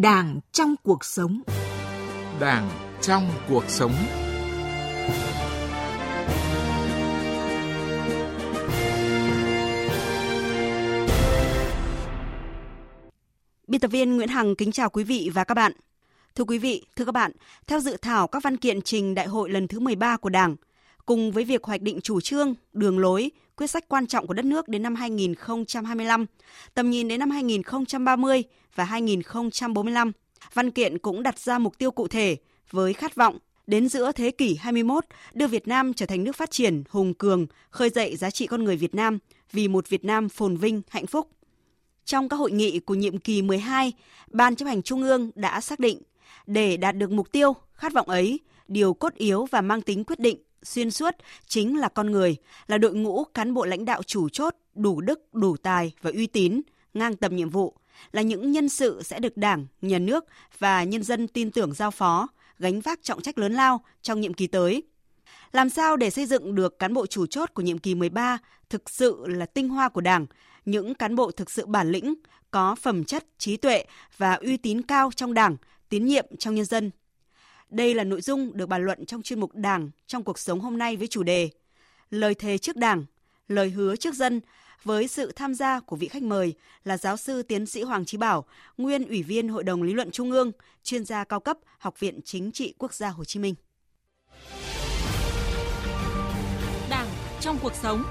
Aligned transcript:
Đảng 0.00 0.40
trong 0.52 0.74
cuộc 0.82 1.04
sống. 1.04 1.42
Đảng 2.40 2.70
trong 3.00 3.30
cuộc 3.48 3.64
sống. 3.68 3.92
Biên 13.66 13.80
tập 13.80 13.88
viên 13.88 14.16
Nguyễn 14.16 14.28
Hằng 14.28 14.56
kính 14.56 14.72
chào 14.72 14.90
quý 14.90 15.04
vị 15.04 15.30
và 15.34 15.44
các 15.44 15.54
bạn. 15.54 15.72
Thưa 16.34 16.44
quý 16.44 16.58
vị, 16.58 16.86
thưa 16.96 17.04
các 17.04 17.12
bạn, 17.12 17.32
theo 17.66 17.80
dự 17.80 17.96
thảo 18.02 18.26
các 18.26 18.42
văn 18.42 18.56
kiện 18.56 18.82
trình 18.82 19.14
đại 19.14 19.26
hội 19.26 19.50
lần 19.50 19.68
thứ 19.68 19.80
13 19.80 20.16
của 20.16 20.28
Đảng, 20.28 20.56
cùng 21.06 21.32
với 21.32 21.44
việc 21.44 21.64
hoạch 21.64 21.82
định 21.82 22.00
chủ 22.00 22.20
trương, 22.20 22.54
đường 22.72 22.98
lối, 22.98 23.30
quyết 23.58 23.66
sách 23.66 23.88
quan 23.88 24.06
trọng 24.06 24.26
của 24.26 24.34
đất 24.34 24.44
nước 24.44 24.68
đến 24.68 24.82
năm 24.82 24.94
2025, 24.94 26.26
tầm 26.74 26.90
nhìn 26.90 27.08
đến 27.08 27.20
năm 27.20 27.30
2030 27.30 28.42
và 28.74 28.84
2045, 28.84 30.12
văn 30.54 30.70
kiện 30.70 30.98
cũng 30.98 31.22
đặt 31.22 31.38
ra 31.38 31.58
mục 31.58 31.78
tiêu 31.78 31.90
cụ 31.90 32.08
thể 32.08 32.36
với 32.70 32.92
khát 32.92 33.14
vọng 33.14 33.38
đến 33.66 33.88
giữa 33.88 34.12
thế 34.12 34.30
kỷ 34.30 34.56
21 34.56 35.04
đưa 35.32 35.46
Việt 35.46 35.68
Nam 35.68 35.94
trở 35.94 36.06
thành 36.06 36.24
nước 36.24 36.36
phát 36.36 36.50
triển 36.50 36.82
hùng 36.90 37.14
cường, 37.14 37.46
khơi 37.70 37.90
dậy 37.90 38.16
giá 38.16 38.30
trị 38.30 38.46
con 38.46 38.64
người 38.64 38.76
Việt 38.76 38.94
Nam 38.94 39.18
vì 39.52 39.68
một 39.68 39.88
Việt 39.88 40.04
Nam 40.04 40.28
phồn 40.28 40.56
vinh, 40.56 40.82
hạnh 40.88 41.06
phúc. 41.06 41.28
Trong 42.04 42.28
các 42.28 42.36
hội 42.36 42.50
nghị 42.50 42.80
của 42.80 42.94
nhiệm 42.94 43.18
kỳ 43.18 43.42
12, 43.42 43.92
Ban 44.30 44.56
chấp 44.56 44.66
hành 44.66 44.82
Trung 44.82 45.02
ương 45.02 45.30
đã 45.34 45.60
xác 45.60 45.80
định 45.80 46.02
để 46.46 46.76
đạt 46.76 46.96
được 46.96 47.10
mục 47.10 47.32
tiêu, 47.32 47.52
khát 47.72 47.92
vọng 47.92 48.08
ấy, 48.08 48.40
điều 48.68 48.94
cốt 48.94 49.14
yếu 49.14 49.46
và 49.50 49.60
mang 49.60 49.82
tính 49.82 50.04
quyết 50.04 50.18
định 50.18 50.38
xuyên 50.62 50.90
suốt 50.90 51.14
chính 51.46 51.78
là 51.78 51.88
con 51.88 52.10
người, 52.10 52.36
là 52.66 52.78
đội 52.78 52.94
ngũ 52.94 53.24
cán 53.24 53.54
bộ 53.54 53.64
lãnh 53.64 53.84
đạo 53.84 54.02
chủ 54.02 54.28
chốt, 54.28 54.54
đủ 54.74 55.00
đức, 55.00 55.34
đủ 55.34 55.56
tài 55.56 55.92
và 56.02 56.10
uy 56.14 56.26
tín, 56.26 56.60
ngang 56.94 57.16
tầm 57.16 57.36
nhiệm 57.36 57.50
vụ, 57.50 57.74
là 58.12 58.22
những 58.22 58.52
nhân 58.52 58.68
sự 58.68 59.02
sẽ 59.02 59.18
được 59.20 59.36
Đảng, 59.36 59.66
Nhà 59.82 59.98
nước 59.98 60.24
và 60.58 60.84
nhân 60.84 61.02
dân 61.02 61.28
tin 61.28 61.50
tưởng 61.50 61.74
giao 61.74 61.90
phó, 61.90 62.28
gánh 62.58 62.80
vác 62.80 63.02
trọng 63.02 63.20
trách 63.20 63.38
lớn 63.38 63.52
lao 63.52 63.80
trong 64.02 64.20
nhiệm 64.20 64.34
kỳ 64.34 64.46
tới. 64.46 64.82
Làm 65.52 65.70
sao 65.70 65.96
để 65.96 66.10
xây 66.10 66.26
dựng 66.26 66.54
được 66.54 66.78
cán 66.78 66.94
bộ 66.94 67.06
chủ 67.06 67.26
chốt 67.26 67.50
của 67.54 67.62
nhiệm 67.62 67.78
kỳ 67.78 67.94
13 67.94 68.38
thực 68.70 68.90
sự 68.90 69.24
là 69.26 69.46
tinh 69.46 69.68
hoa 69.68 69.88
của 69.88 70.00
Đảng, 70.00 70.26
những 70.64 70.94
cán 70.94 71.16
bộ 71.16 71.30
thực 71.30 71.50
sự 71.50 71.66
bản 71.66 71.90
lĩnh, 71.90 72.14
có 72.50 72.74
phẩm 72.74 73.04
chất, 73.04 73.24
trí 73.38 73.56
tuệ 73.56 73.84
và 74.16 74.34
uy 74.34 74.56
tín 74.56 74.82
cao 74.82 75.10
trong 75.16 75.34
Đảng, 75.34 75.56
tín 75.88 76.06
nhiệm 76.06 76.26
trong 76.38 76.54
nhân 76.54 76.64
dân. 76.64 76.90
Đây 77.70 77.94
là 77.94 78.04
nội 78.04 78.20
dung 78.20 78.56
được 78.56 78.66
bàn 78.66 78.84
luận 78.84 79.06
trong 79.06 79.22
chuyên 79.22 79.40
mục 79.40 79.54
Đảng 79.54 79.90
trong 80.06 80.24
cuộc 80.24 80.38
sống 80.38 80.60
hôm 80.60 80.78
nay 80.78 80.96
với 80.96 81.08
chủ 81.08 81.22
đề 81.22 81.50
Lời 82.10 82.34
thề 82.34 82.58
trước 82.58 82.76
Đảng, 82.76 83.04
lời 83.48 83.70
hứa 83.70 83.96
trước 83.96 84.14
dân 84.14 84.40
với 84.84 85.08
sự 85.08 85.32
tham 85.36 85.54
gia 85.54 85.80
của 85.80 85.96
vị 85.96 86.08
khách 86.08 86.22
mời 86.22 86.54
là 86.84 86.96
giáo 86.96 87.16
sư 87.16 87.42
tiến 87.42 87.66
sĩ 87.66 87.82
Hoàng 87.82 88.04
Chí 88.04 88.16
Bảo, 88.16 88.44
nguyên 88.76 89.08
ủy 89.08 89.22
viên 89.22 89.48
Hội 89.48 89.64
đồng 89.64 89.82
Lý 89.82 89.92
luận 89.92 90.10
Trung 90.10 90.30
ương, 90.30 90.52
chuyên 90.82 91.04
gia 91.04 91.24
cao 91.24 91.40
cấp 91.40 91.58
Học 91.78 92.00
viện 92.00 92.20
Chính 92.24 92.52
trị 92.52 92.74
Quốc 92.78 92.94
gia 92.94 93.08
Hồ 93.08 93.24
Chí 93.24 93.40
Minh. 93.40 93.54
Đảng 96.90 97.08
trong 97.40 97.58
cuộc 97.62 97.72
sống 97.74 98.04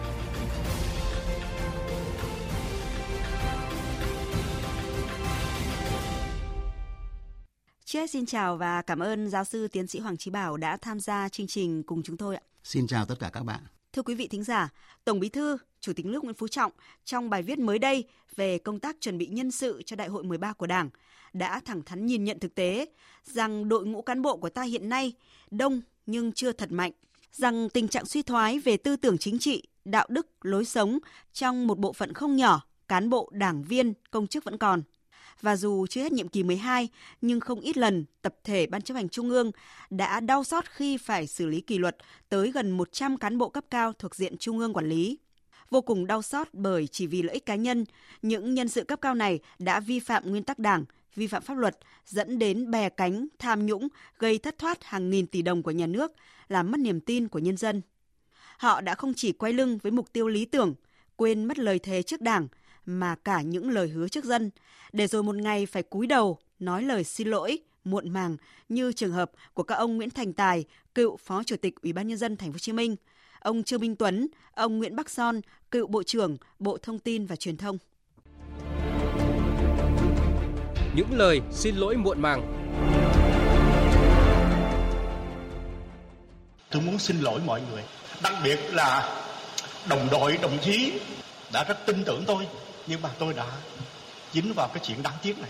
Trước 7.97 8.07
xin 8.07 8.25
chào 8.25 8.57
và 8.57 8.81
cảm 8.81 8.99
ơn 8.99 9.29
giáo 9.29 9.43
sư 9.43 9.67
tiến 9.67 9.87
sĩ 9.87 9.99
Hoàng 9.99 10.17
Chí 10.17 10.31
Bảo 10.31 10.57
đã 10.57 10.77
tham 10.77 10.99
gia 10.99 11.29
chương 11.29 11.47
trình 11.47 11.83
cùng 11.83 12.03
chúng 12.03 12.17
tôi 12.17 12.35
ạ. 12.35 12.41
Xin 12.63 12.87
chào 12.87 13.05
tất 13.05 13.15
cả 13.19 13.29
các 13.33 13.43
bạn. 13.43 13.59
Thưa 13.93 14.01
quý 14.01 14.15
vị 14.15 14.27
thính 14.27 14.43
giả, 14.43 14.69
Tổng 15.05 15.19
Bí 15.19 15.29
thư, 15.29 15.57
Chủ 15.79 15.93
tịch 15.93 16.05
nước 16.05 16.23
Nguyễn 16.23 16.35
Phú 16.35 16.47
Trọng 16.47 16.71
trong 17.05 17.29
bài 17.29 17.43
viết 17.43 17.59
mới 17.59 17.79
đây 17.79 18.03
về 18.35 18.57
công 18.57 18.79
tác 18.79 18.95
chuẩn 19.01 19.17
bị 19.17 19.27
nhân 19.27 19.51
sự 19.51 19.81
cho 19.85 19.95
Đại 19.95 20.07
hội 20.07 20.23
13 20.23 20.53
của 20.53 20.67
Đảng 20.67 20.89
đã 21.33 21.59
thẳng 21.65 21.81
thắn 21.81 22.05
nhìn 22.05 22.23
nhận 22.23 22.39
thực 22.39 22.55
tế 22.55 22.85
rằng 23.23 23.69
đội 23.69 23.85
ngũ 23.85 24.01
cán 24.01 24.21
bộ 24.21 24.37
của 24.37 24.49
ta 24.49 24.61
hiện 24.61 24.89
nay 24.89 25.13
đông 25.51 25.81
nhưng 26.05 26.31
chưa 26.31 26.51
thật 26.51 26.71
mạnh, 26.71 26.91
rằng 27.31 27.69
tình 27.69 27.87
trạng 27.87 28.05
suy 28.05 28.21
thoái 28.21 28.59
về 28.59 28.77
tư 28.77 28.95
tưởng 28.95 29.17
chính 29.17 29.39
trị, 29.39 29.63
đạo 29.85 30.05
đức, 30.09 30.27
lối 30.41 30.65
sống 30.65 30.99
trong 31.33 31.67
một 31.67 31.79
bộ 31.79 31.93
phận 31.93 32.13
không 32.13 32.35
nhỏ 32.35 32.61
cán 32.87 33.09
bộ, 33.09 33.29
đảng 33.33 33.63
viên, 33.63 33.93
công 34.11 34.27
chức 34.27 34.43
vẫn 34.43 34.57
còn 34.57 34.81
và 35.41 35.55
dù 35.55 35.87
chưa 35.87 36.01
hết 36.01 36.11
nhiệm 36.11 36.27
kỳ 36.27 36.43
12 36.43 36.89
nhưng 37.21 37.39
không 37.39 37.59
ít 37.59 37.77
lần 37.77 38.05
tập 38.21 38.35
thể 38.43 38.67
Ban 38.67 38.81
chấp 38.81 38.93
hành 38.93 39.09
Trung 39.09 39.29
ương 39.29 39.51
đã 39.89 40.19
đau 40.19 40.43
xót 40.43 40.65
khi 40.69 40.97
phải 40.97 41.27
xử 41.27 41.45
lý 41.45 41.61
kỷ 41.61 41.77
luật 41.77 41.97
tới 42.29 42.51
gần 42.51 42.71
100 42.71 43.17
cán 43.17 43.37
bộ 43.37 43.49
cấp 43.49 43.65
cao 43.69 43.93
thuộc 43.93 44.15
diện 44.15 44.37
Trung 44.37 44.59
ương 44.59 44.73
quản 44.73 44.89
lý. 44.89 45.17
Vô 45.69 45.81
cùng 45.81 46.07
đau 46.07 46.21
xót 46.21 46.47
bởi 46.53 46.87
chỉ 46.87 47.07
vì 47.07 47.21
lợi 47.21 47.33
ích 47.33 47.45
cá 47.45 47.55
nhân, 47.55 47.85
những 48.21 48.53
nhân 48.53 48.67
sự 48.67 48.83
cấp 48.83 49.01
cao 49.01 49.15
này 49.15 49.39
đã 49.59 49.79
vi 49.79 49.99
phạm 49.99 50.29
nguyên 50.29 50.43
tắc 50.43 50.59
đảng, 50.59 50.85
vi 51.15 51.27
phạm 51.27 51.43
pháp 51.43 51.57
luật, 51.57 51.77
dẫn 52.05 52.39
đến 52.39 52.71
bè 52.71 52.89
cánh, 52.89 53.27
tham 53.39 53.65
nhũng, 53.65 53.87
gây 54.19 54.37
thất 54.37 54.57
thoát 54.57 54.83
hàng 54.83 55.09
nghìn 55.09 55.27
tỷ 55.27 55.41
đồng 55.41 55.63
của 55.63 55.71
nhà 55.71 55.87
nước, 55.87 56.11
làm 56.47 56.71
mất 56.71 56.79
niềm 56.79 56.99
tin 56.99 57.27
của 57.27 57.39
nhân 57.39 57.57
dân. 57.57 57.81
Họ 58.57 58.81
đã 58.81 58.95
không 58.95 59.13
chỉ 59.13 59.31
quay 59.31 59.53
lưng 59.53 59.77
với 59.77 59.91
mục 59.91 60.13
tiêu 60.13 60.27
lý 60.27 60.45
tưởng, 60.45 60.75
quên 61.15 61.45
mất 61.45 61.59
lời 61.59 61.79
thề 61.79 62.03
trước 62.03 62.21
đảng, 62.21 62.47
mà 62.89 63.15
cả 63.15 63.41
những 63.41 63.69
lời 63.69 63.87
hứa 63.87 64.07
trước 64.07 64.25
dân, 64.25 64.49
để 64.91 65.07
rồi 65.07 65.23
một 65.23 65.35
ngày 65.35 65.65
phải 65.65 65.83
cúi 65.83 66.07
đầu 66.07 66.37
nói 66.59 66.83
lời 66.83 67.03
xin 67.03 67.27
lỗi 67.27 67.59
muộn 67.83 68.09
màng 68.09 68.37
như 68.69 68.91
trường 68.93 69.11
hợp 69.11 69.31
của 69.53 69.63
các 69.63 69.75
ông 69.75 69.97
Nguyễn 69.97 70.09
Thành 70.09 70.33
Tài, 70.33 70.65
cựu 70.95 71.17
Phó 71.17 71.43
Chủ 71.43 71.55
tịch 71.61 71.81
Ủy 71.81 71.93
ban 71.93 72.07
nhân 72.07 72.17
dân 72.17 72.37
Thành 72.37 72.49
phố 72.49 72.53
Hồ 72.53 72.59
Chí 72.59 72.71
Minh, 72.71 72.95
ông 73.39 73.63
Trương 73.63 73.81
Minh 73.81 73.95
Tuấn, 73.95 74.27
ông 74.51 74.77
Nguyễn 74.77 74.95
Bắc 74.95 75.09
Son, 75.09 75.41
cựu 75.71 75.87
Bộ 75.87 76.03
trưởng 76.03 76.37
Bộ 76.59 76.77
Thông 76.77 76.99
tin 76.99 77.25
và 77.25 77.35
Truyền 77.35 77.57
thông. 77.57 77.77
Những 80.95 81.11
lời 81.11 81.41
xin 81.51 81.75
lỗi 81.75 81.95
muộn 81.97 82.21
màng. 82.21 82.53
Tôi 86.71 86.81
muốn 86.81 86.99
xin 86.99 87.19
lỗi 87.19 87.39
mọi 87.45 87.61
người, 87.71 87.83
đặc 88.23 88.33
biệt 88.43 88.59
là 88.71 89.23
đồng 89.89 90.07
đội, 90.11 90.37
đồng 90.41 90.57
chí 90.61 90.93
đã 91.53 91.63
rất 91.63 91.77
tin 91.85 92.03
tưởng 92.05 92.23
tôi 92.27 92.47
nhưng 92.87 93.01
mà 93.01 93.09
tôi 93.19 93.33
đã 93.33 93.45
dính 94.33 94.53
vào 94.55 94.67
cái 94.67 94.83
chuyện 94.85 95.03
đáng 95.03 95.17
tiếc 95.21 95.39
này. 95.39 95.49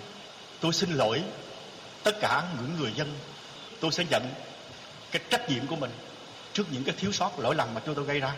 Tôi 0.60 0.74
xin 0.74 0.90
lỗi 0.90 1.24
tất 2.04 2.12
cả 2.22 2.44
những 2.60 2.76
người 2.80 2.94
dân. 2.94 3.14
Tôi 3.80 3.92
sẽ 3.92 4.06
nhận 4.10 4.24
cái 5.12 5.22
trách 5.30 5.50
nhiệm 5.50 5.68
của 5.68 5.76
mình 5.76 5.92
trước 6.54 6.64
những 6.72 6.84
cái 6.84 6.96
thiếu 6.98 7.12
sót 7.12 7.40
lỗi 7.40 7.56
lầm 7.56 7.74
mà 7.74 7.82
chúng 7.86 7.96
tôi 7.96 8.06
gây 8.06 8.20
ra. 8.20 8.34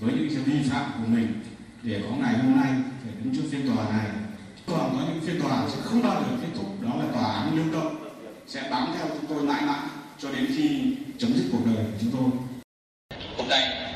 Với 0.00 0.14
những 0.14 0.28
sự 0.30 0.42
vi 0.46 0.70
phạm 0.70 0.92
của 0.92 1.06
mình 1.08 1.44
để 1.82 2.02
có 2.02 2.16
ngày 2.16 2.34
hôm 2.34 2.56
nay 2.56 2.72
phải 3.04 3.12
đứng 3.18 3.36
trước 3.36 3.48
phiên 3.50 3.74
tòa 3.74 3.90
này. 3.90 4.06
Còn 4.66 4.96
có 4.98 5.04
những 5.08 5.20
phiên 5.26 5.42
tòa 5.42 5.68
sẽ 5.68 5.76
không 5.84 6.02
bao 6.02 6.22
giờ 6.22 6.36
kết 6.42 6.48
thúc. 6.54 6.66
Đó 6.80 6.90
là 6.98 7.04
tòa 7.12 7.32
án 7.32 7.56
lưu 7.56 7.72
động 7.72 7.96
sẽ 8.46 8.68
bám 8.70 8.94
theo 8.96 9.06
chúng 9.08 9.26
tôi 9.26 9.42
mãi 9.42 9.62
mãi 9.62 9.80
cho 10.18 10.30
đến 10.30 10.46
khi 10.56 10.96
chấm 11.18 11.32
dứt 11.34 11.48
cuộc 11.52 11.66
đời 11.66 11.84
của 11.84 11.98
chúng 12.00 12.10
tôi. 12.12 12.30
Hôm 13.36 13.48
nay 13.48 13.92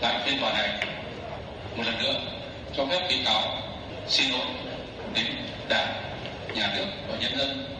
tại 0.00 0.22
phiên 0.26 0.40
tòa 0.40 0.52
này 0.52 0.85
một 1.76 1.82
lần 1.86 1.98
nữa 1.98 2.20
cho 2.76 2.86
phép 2.86 3.06
bị 3.08 3.16
cáo 3.24 3.58
xin 4.08 4.30
lỗi 4.30 4.46
đến 5.14 5.26
đảng, 5.68 5.94
nhà 6.54 6.72
nước 6.76 6.86
và 7.08 7.16
nhân 7.20 7.38
dân. 7.38 7.75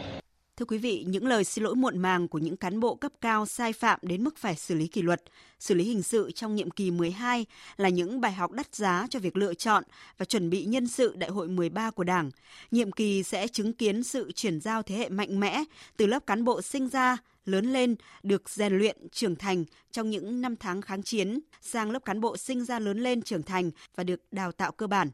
Thưa 0.57 0.65
quý 0.65 0.77
vị, 0.77 1.05
những 1.07 1.27
lời 1.27 1.43
xin 1.43 1.63
lỗi 1.63 1.75
muộn 1.75 1.99
màng 1.99 2.27
của 2.27 2.37
những 2.37 2.57
cán 2.57 2.79
bộ 2.79 2.95
cấp 2.95 3.11
cao 3.21 3.45
sai 3.45 3.73
phạm 3.73 3.99
đến 4.01 4.23
mức 4.23 4.37
phải 4.37 4.55
xử 4.55 4.75
lý 4.75 4.87
kỷ 4.87 5.01
luật, 5.01 5.23
xử 5.59 5.75
lý 5.75 5.83
hình 5.83 6.03
sự 6.03 6.31
trong 6.31 6.55
nhiệm 6.55 6.71
kỳ 6.71 6.91
12 6.91 7.45
là 7.77 7.89
những 7.89 8.21
bài 8.21 8.31
học 8.31 8.51
đắt 8.51 8.75
giá 8.75 9.07
cho 9.09 9.19
việc 9.19 9.37
lựa 9.37 9.53
chọn 9.53 9.83
và 10.17 10.25
chuẩn 10.25 10.49
bị 10.49 10.65
nhân 10.65 10.87
sự 10.87 11.15
đại 11.15 11.29
hội 11.29 11.47
13 11.47 11.91
của 11.91 12.03
Đảng. 12.03 12.31
Nhiệm 12.71 12.91
kỳ 12.91 13.23
sẽ 13.23 13.47
chứng 13.47 13.73
kiến 13.73 14.03
sự 14.03 14.31
chuyển 14.31 14.61
giao 14.61 14.83
thế 14.83 14.95
hệ 14.95 15.09
mạnh 15.09 15.39
mẽ 15.39 15.63
từ 15.97 16.05
lớp 16.05 16.27
cán 16.27 16.43
bộ 16.43 16.61
sinh 16.61 16.89
ra, 16.89 17.17
lớn 17.45 17.73
lên, 17.73 17.95
được 18.23 18.49
rèn 18.49 18.77
luyện, 18.77 18.97
trưởng 19.11 19.35
thành 19.35 19.65
trong 19.91 20.09
những 20.09 20.41
năm 20.41 20.55
tháng 20.55 20.81
kháng 20.81 21.03
chiến, 21.03 21.39
sang 21.61 21.91
lớp 21.91 22.05
cán 22.05 22.21
bộ 22.21 22.37
sinh 22.37 22.65
ra 22.65 22.79
lớn 22.79 22.99
lên, 22.99 23.21
trưởng 23.21 23.43
thành 23.43 23.71
và 23.95 24.03
được 24.03 24.21
đào 24.31 24.51
tạo 24.51 24.71
cơ 24.71 24.87
bản. 24.87 25.09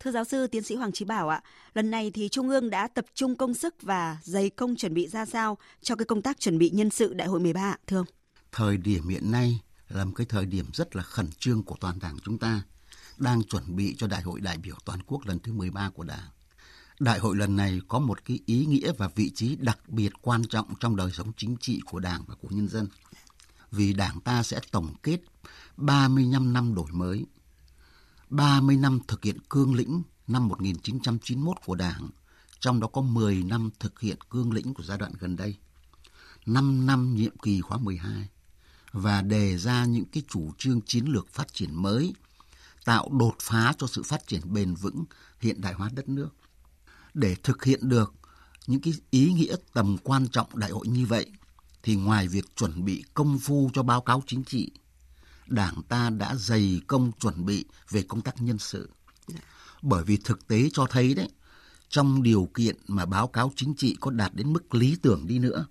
Thưa 0.00 0.10
giáo 0.10 0.24
sư 0.24 0.46
tiến 0.46 0.62
sĩ 0.62 0.74
Hoàng 0.74 0.92
Chí 0.92 1.04
Bảo 1.04 1.28
ạ, 1.28 1.42
lần 1.74 1.90
này 1.90 2.10
thì 2.10 2.28
Trung 2.28 2.48
ương 2.48 2.70
đã 2.70 2.88
tập 2.88 3.04
trung 3.14 3.36
công 3.36 3.54
sức 3.54 3.74
và 3.82 4.18
dày 4.22 4.50
công 4.50 4.76
chuẩn 4.76 4.94
bị 4.94 5.08
ra 5.08 5.24
sao 5.24 5.58
cho 5.82 5.96
cái 5.96 6.04
công 6.04 6.22
tác 6.22 6.40
chuẩn 6.40 6.58
bị 6.58 6.70
nhân 6.70 6.90
sự 6.90 7.14
đại 7.14 7.28
hội 7.28 7.40
13 7.40 7.60
ạ, 7.60 7.78
thưa 7.86 7.96
ông? 7.96 8.06
Thời 8.52 8.76
điểm 8.76 9.08
hiện 9.08 9.30
nay 9.30 9.60
là 9.88 10.04
một 10.04 10.12
cái 10.16 10.26
thời 10.26 10.46
điểm 10.46 10.66
rất 10.72 10.96
là 10.96 11.02
khẩn 11.02 11.30
trương 11.38 11.62
của 11.62 11.76
toàn 11.80 11.98
đảng 11.98 12.16
chúng 12.24 12.38
ta, 12.38 12.62
đang 13.18 13.42
chuẩn 13.42 13.76
bị 13.76 13.94
cho 13.98 14.06
đại 14.06 14.22
hội 14.22 14.40
đại 14.40 14.58
biểu 14.58 14.76
toàn 14.84 15.02
quốc 15.06 15.26
lần 15.26 15.38
thứ 15.38 15.52
13 15.52 15.90
của 15.90 16.04
đảng. 16.04 16.28
Đại 17.00 17.18
hội 17.18 17.36
lần 17.36 17.56
này 17.56 17.80
có 17.88 17.98
một 17.98 18.24
cái 18.24 18.38
ý 18.46 18.66
nghĩa 18.66 18.92
và 18.98 19.08
vị 19.14 19.30
trí 19.34 19.56
đặc 19.56 19.78
biệt 19.88 20.12
quan 20.22 20.44
trọng 20.44 20.74
trong 20.80 20.96
đời 20.96 21.10
sống 21.12 21.32
chính 21.36 21.56
trị 21.60 21.80
của 21.86 21.98
Đảng 21.98 22.24
và 22.26 22.34
của 22.34 22.48
nhân 22.50 22.68
dân. 22.68 22.88
Vì 23.70 23.92
Đảng 23.92 24.20
ta 24.20 24.42
sẽ 24.42 24.60
tổng 24.70 24.94
kết 25.02 25.18
35 25.76 26.52
năm 26.52 26.74
đổi 26.74 26.86
mới, 26.92 27.24
30 28.30 28.76
năm 28.76 29.00
thực 29.08 29.24
hiện 29.24 29.38
cương 29.48 29.74
lĩnh 29.74 30.02
năm 30.26 30.48
1991 30.48 31.56
của 31.64 31.74
Đảng, 31.74 32.08
trong 32.60 32.80
đó 32.80 32.88
có 32.88 33.00
10 33.00 33.42
năm 33.42 33.70
thực 33.80 34.00
hiện 34.00 34.16
cương 34.30 34.52
lĩnh 34.52 34.74
của 34.74 34.82
giai 34.82 34.98
đoạn 34.98 35.12
gần 35.18 35.36
đây, 35.36 35.56
5 36.46 36.86
năm 36.86 37.14
nhiệm 37.14 37.38
kỳ 37.38 37.60
khóa 37.60 37.78
12 37.78 38.28
và 38.92 39.22
đề 39.22 39.58
ra 39.58 39.84
những 39.84 40.04
cái 40.04 40.22
chủ 40.28 40.52
trương 40.58 40.80
chiến 40.80 41.04
lược 41.04 41.28
phát 41.32 41.54
triển 41.54 41.82
mới, 41.82 42.14
tạo 42.84 43.08
đột 43.12 43.34
phá 43.40 43.72
cho 43.78 43.86
sự 43.86 44.02
phát 44.02 44.26
triển 44.26 44.40
bền 44.52 44.74
vững 44.74 45.04
hiện 45.40 45.60
đại 45.60 45.72
hóa 45.72 45.90
đất 45.94 46.08
nước. 46.08 46.28
Để 47.14 47.36
thực 47.42 47.64
hiện 47.64 47.88
được 47.88 48.14
những 48.66 48.80
cái 48.80 48.92
ý 49.10 49.32
nghĩa 49.32 49.56
tầm 49.72 49.96
quan 49.98 50.28
trọng 50.28 50.58
đại 50.58 50.70
hội 50.70 50.88
như 50.88 51.06
vậy 51.06 51.30
thì 51.82 51.96
ngoài 51.96 52.28
việc 52.28 52.56
chuẩn 52.56 52.84
bị 52.84 53.04
công 53.14 53.38
phu 53.38 53.70
cho 53.74 53.82
báo 53.82 54.00
cáo 54.00 54.22
chính 54.26 54.44
trị, 54.44 54.70
Đảng 55.48 55.82
ta 55.88 56.10
đã 56.10 56.34
dày 56.34 56.80
công 56.86 57.12
chuẩn 57.20 57.44
bị 57.44 57.64
về 57.90 58.02
công 58.02 58.20
tác 58.20 58.42
nhân 58.42 58.58
sự. 58.58 58.90
Bởi 59.82 60.04
vì 60.04 60.16
thực 60.16 60.48
tế 60.48 60.68
cho 60.72 60.86
thấy 60.90 61.14
đấy, 61.14 61.28
trong 61.88 62.22
điều 62.22 62.48
kiện 62.54 62.76
mà 62.88 63.06
báo 63.06 63.26
cáo 63.26 63.52
chính 63.56 63.74
trị 63.74 63.96
có 64.00 64.10
đạt 64.10 64.34
đến 64.34 64.52
mức 64.52 64.74
lý 64.74 64.96
tưởng 65.02 65.26
đi 65.26 65.38
nữa, 65.38 65.66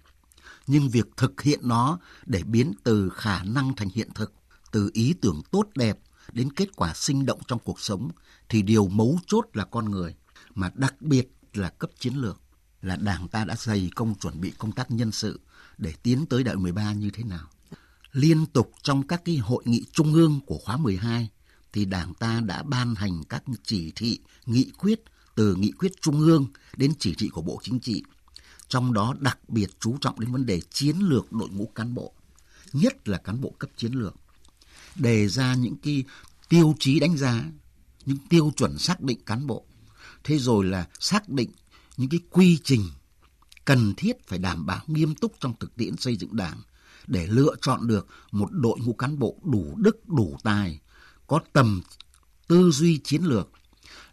nhưng 0.68 0.90
việc 0.90 1.08
thực 1.18 1.42
hiện 1.42 1.60
nó 1.64 2.00
để 2.26 2.44
biến 2.44 2.74
từ 2.84 3.10
khả 3.10 3.44
năng 3.44 3.76
thành 3.76 3.90
hiện 3.90 4.10
thực, 4.16 4.34
từ 4.72 4.90
ý 4.94 5.14
tưởng 5.22 5.42
tốt 5.52 5.68
đẹp 5.76 6.00
đến 6.32 6.54
kết 6.54 6.76
quả 6.76 6.94
sinh 6.94 7.26
động 7.26 7.40
trong 7.48 7.60
cuộc 7.60 7.80
sống 7.80 8.12
thì 8.50 8.62
điều 8.62 8.88
mấu 8.88 9.20
chốt 9.28 9.46
là 9.54 9.66
con 9.66 9.92
người, 9.92 10.16
mà 10.56 10.72
đặc 10.76 11.02
biệt 11.02 11.28
là 11.54 11.70
cấp 11.70 11.90
chiến 12.00 12.14
lược 12.16 12.42
là 12.82 12.96
Đảng 12.96 13.28
ta 13.28 13.46
đã 13.46 13.56
dày 13.56 13.92
công 13.96 14.16
chuẩn 14.16 14.42
bị 14.42 14.54
công 14.58 14.72
tác 14.72 14.92
nhân 14.92 15.12
sự 15.12 15.40
để 15.78 15.94
tiến 16.04 16.26
tới 16.26 16.44
đại 16.44 16.56
13 16.56 16.94
như 16.94 17.10
thế 17.10 17.24
nào. 17.24 17.48
Liên 18.18 18.46
tục 18.46 18.72
trong 18.84 19.08
các 19.08 19.22
cái 19.26 19.38
hội 19.38 19.64
nghị 19.66 19.86
trung 19.92 20.14
ương 20.14 20.40
của 20.46 20.58
khóa 20.58 20.78
12 20.78 21.30
thì 21.74 21.86
Đảng 21.86 22.14
ta 22.14 22.40
đã 22.40 22.64
ban 22.64 22.96
hành 22.96 23.24
các 23.30 23.44
chỉ 23.64 23.92
thị, 23.96 24.20
nghị 24.46 24.72
quyết 24.78 25.02
từ 25.36 25.56
nghị 25.56 25.72
quyết 25.72 25.92
trung 26.02 26.20
ương 26.20 26.48
đến 26.78 26.94
chỉ 27.00 27.16
thị 27.18 27.30
của 27.30 27.42
Bộ 27.42 27.60
Chính 27.64 27.80
trị. 27.80 28.04
Trong 28.68 28.94
đó 28.94 29.16
đặc 29.20 29.50
biệt 29.50 29.70
chú 29.80 29.98
trọng 30.02 30.20
đến 30.20 30.32
vấn 30.32 30.46
đề 30.46 30.62
chiến 30.72 30.98
lược 31.00 31.32
đội 31.32 31.50
ngũ 31.50 31.66
cán 31.76 31.94
bộ, 31.94 32.14
nhất 32.74 33.08
là 33.08 33.18
cán 33.18 33.42
bộ 33.42 33.54
cấp 33.60 33.70
chiến 33.78 33.94
lược. 33.94 34.16
Đề 34.96 35.28
ra 35.28 35.56
những 35.56 35.76
cái 35.76 36.04
tiêu 36.50 36.76
chí 36.80 37.00
đánh 37.00 37.18
giá, 37.18 37.44
những 38.06 38.18
tiêu 38.30 38.52
chuẩn 38.56 38.78
xác 38.78 39.02
định 39.02 39.20
cán 39.26 39.48
bộ. 39.48 39.66
Thế 40.24 40.38
rồi 40.38 40.66
là 40.66 40.88
xác 41.00 41.30
định 41.30 41.50
những 41.98 42.10
cái 42.10 42.20
quy 42.30 42.60
trình 42.64 42.84
cần 43.66 43.94
thiết 43.98 44.28
phải 44.28 44.40
đảm 44.40 44.66
bảo 44.66 44.84
nghiêm 44.88 45.16
túc 45.16 45.34
trong 45.40 45.54
thực 45.60 45.76
tiễn 45.76 45.98
xây 45.98 46.16
dựng 46.16 46.36
đảng 46.36 46.62
để 47.08 47.28
lựa 47.28 47.56
chọn 47.62 47.88
được 47.88 48.08
một 48.32 48.50
đội 48.52 48.80
ngũ 48.80 48.94
cán 48.94 49.20
bộ 49.20 49.38
đủ 49.44 49.76
đức, 49.78 50.10
đủ 50.10 50.38
tài, 50.44 50.80
có 51.28 51.40
tầm 51.54 51.82
tư 52.48 52.72
duy 52.72 53.00
chiến 53.04 53.24
lược, 53.24 53.50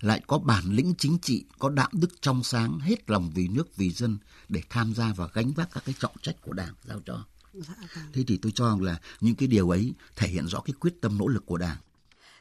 lại 0.00 0.23
có 0.26 0.38
bản 0.38 0.64
lĩnh 0.73 0.94
chính 0.99 1.19
trị, 1.19 1.44
có 1.58 1.70
đạo 1.70 1.88
đức 1.93 2.08
trong 2.20 2.43
sáng, 2.43 2.79
hết 2.81 3.11
lòng 3.11 3.31
vì 3.35 3.49
nước 3.49 3.76
vì 3.76 3.91
dân 3.91 4.19
để 4.49 4.62
tham 4.70 4.94
gia 4.94 5.12
và 5.12 5.29
gánh 5.32 5.52
vác 5.52 5.69
các 5.73 5.82
cái 5.87 5.94
trọng 5.99 6.17
trách 6.23 6.37
của 6.43 6.52
Đảng 6.52 6.75
giao 6.85 7.00
cho. 7.06 7.25
Dạ, 7.52 7.75
vâng. 7.96 8.05
Thế 8.12 8.25
thì 8.26 8.37
tôi 8.37 8.52
cho 8.55 8.69
rằng 8.69 8.82
là 8.82 9.00
những 9.20 9.35
cái 9.35 9.49
điều 9.49 9.70
ấy 9.70 9.93
thể 10.17 10.29
hiện 10.29 10.46
rõ 10.46 10.61
cái 10.61 10.75
quyết 10.81 11.00
tâm 11.00 11.19
nỗ 11.19 11.26
lực 11.26 11.46
của 11.46 11.56
Đảng. 11.56 11.76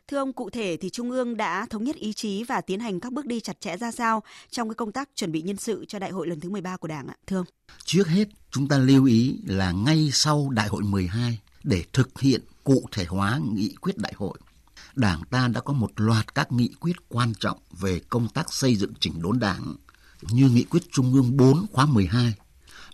Thưa 0.08 0.18
ông, 0.18 0.34
cụ 0.34 0.50
thể 0.50 0.78
thì 0.82 0.90
Trung 0.90 1.12
ương 1.12 1.38
đã 1.38 1.66
thống 1.70 1.84
nhất 1.84 1.96
ý 1.96 2.14
chí 2.14 2.44
và 2.44 2.62
tiến 2.62 2.80
hành 2.80 3.00
các 3.00 3.14
bước 3.14 3.26
đi 3.26 3.40
chặt 3.40 3.62
chẽ 3.62 3.78
ra 3.78 3.92
sao 3.92 4.24
trong 4.52 4.70
cái 4.70 4.76
công 4.76 4.92
tác 4.92 5.10
chuẩn 5.16 5.32
bị 5.32 5.42
nhân 5.42 5.58
sự 5.58 5.86
cho 5.88 6.00
đại 6.00 6.12
hội 6.12 6.28
lần 6.28 6.40
thứ 6.40 6.50
13 6.50 6.78
của 6.78 6.88
Đảng 6.88 7.08
ạ? 7.08 7.16
Thưa 7.28 7.38
ông. 7.38 7.46
Trước 7.86 8.08
hết, 8.08 8.28
chúng 8.52 8.68
ta 8.68 8.78
lưu 8.78 9.06
ý 9.06 9.40
là 9.46 9.72
ngay 9.72 10.10
sau 10.14 10.50
đại 10.50 10.68
hội 10.68 10.84
12 10.84 11.40
để 11.64 11.84
thực 11.94 12.20
hiện 12.20 12.42
cụ 12.64 12.86
thể 12.92 13.06
hóa 13.06 13.40
nghị 13.54 13.76
quyết 13.82 13.98
đại 13.98 14.14
hội, 14.16 14.40
Đảng 14.96 15.22
ta 15.30 15.48
đã 15.48 15.62
có 15.62 15.74
một 15.74 15.92
loạt 15.96 16.36
các 16.36 16.52
nghị 16.52 16.70
quyết 16.80 16.96
quan 17.10 17.34
trọng 17.40 17.58
về 17.72 18.00
công 18.00 18.28
tác 18.30 18.54
xây 18.54 18.76
dựng 18.76 18.94
chỉnh 19.00 19.22
đốn 19.22 19.40
Đảng 19.40 19.76
như 20.22 20.50
nghị 20.50 20.64
quyết 20.64 20.84
Trung 20.92 21.14
ương 21.14 21.38
4 21.38 21.66
khóa 21.72 21.86
12 21.86 22.34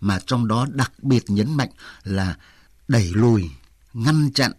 mà 0.01 0.19
trong 0.25 0.47
đó 0.47 0.67
đặc 0.71 0.91
biệt 1.01 1.23
nhấn 1.27 1.57
mạnh 1.57 1.69
là 2.03 2.37
đẩy 2.87 3.11
lùi, 3.13 3.49
ngăn 3.93 4.31
chặn 4.33 4.51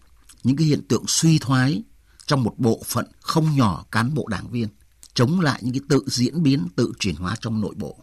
những 0.43 0.55
cái 0.55 0.67
hiện 0.67 0.81
tượng 0.87 1.03
suy 1.07 1.39
thoái 1.39 1.83
trong 2.31 2.43
một 2.43 2.53
bộ 2.57 2.81
phận 2.85 3.05
không 3.21 3.55
nhỏ 3.55 3.85
cán 3.91 4.13
bộ 4.13 4.27
đảng 4.27 4.51
viên, 4.51 4.67
chống 5.13 5.39
lại 5.39 5.59
những 5.63 5.73
cái 5.73 5.81
tự 5.89 6.03
diễn 6.07 6.43
biến, 6.43 6.67
tự 6.75 6.91
chuyển 6.99 7.15
hóa 7.15 7.35
trong 7.41 7.61
nội 7.61 7.75
bộ. 7.77 7.97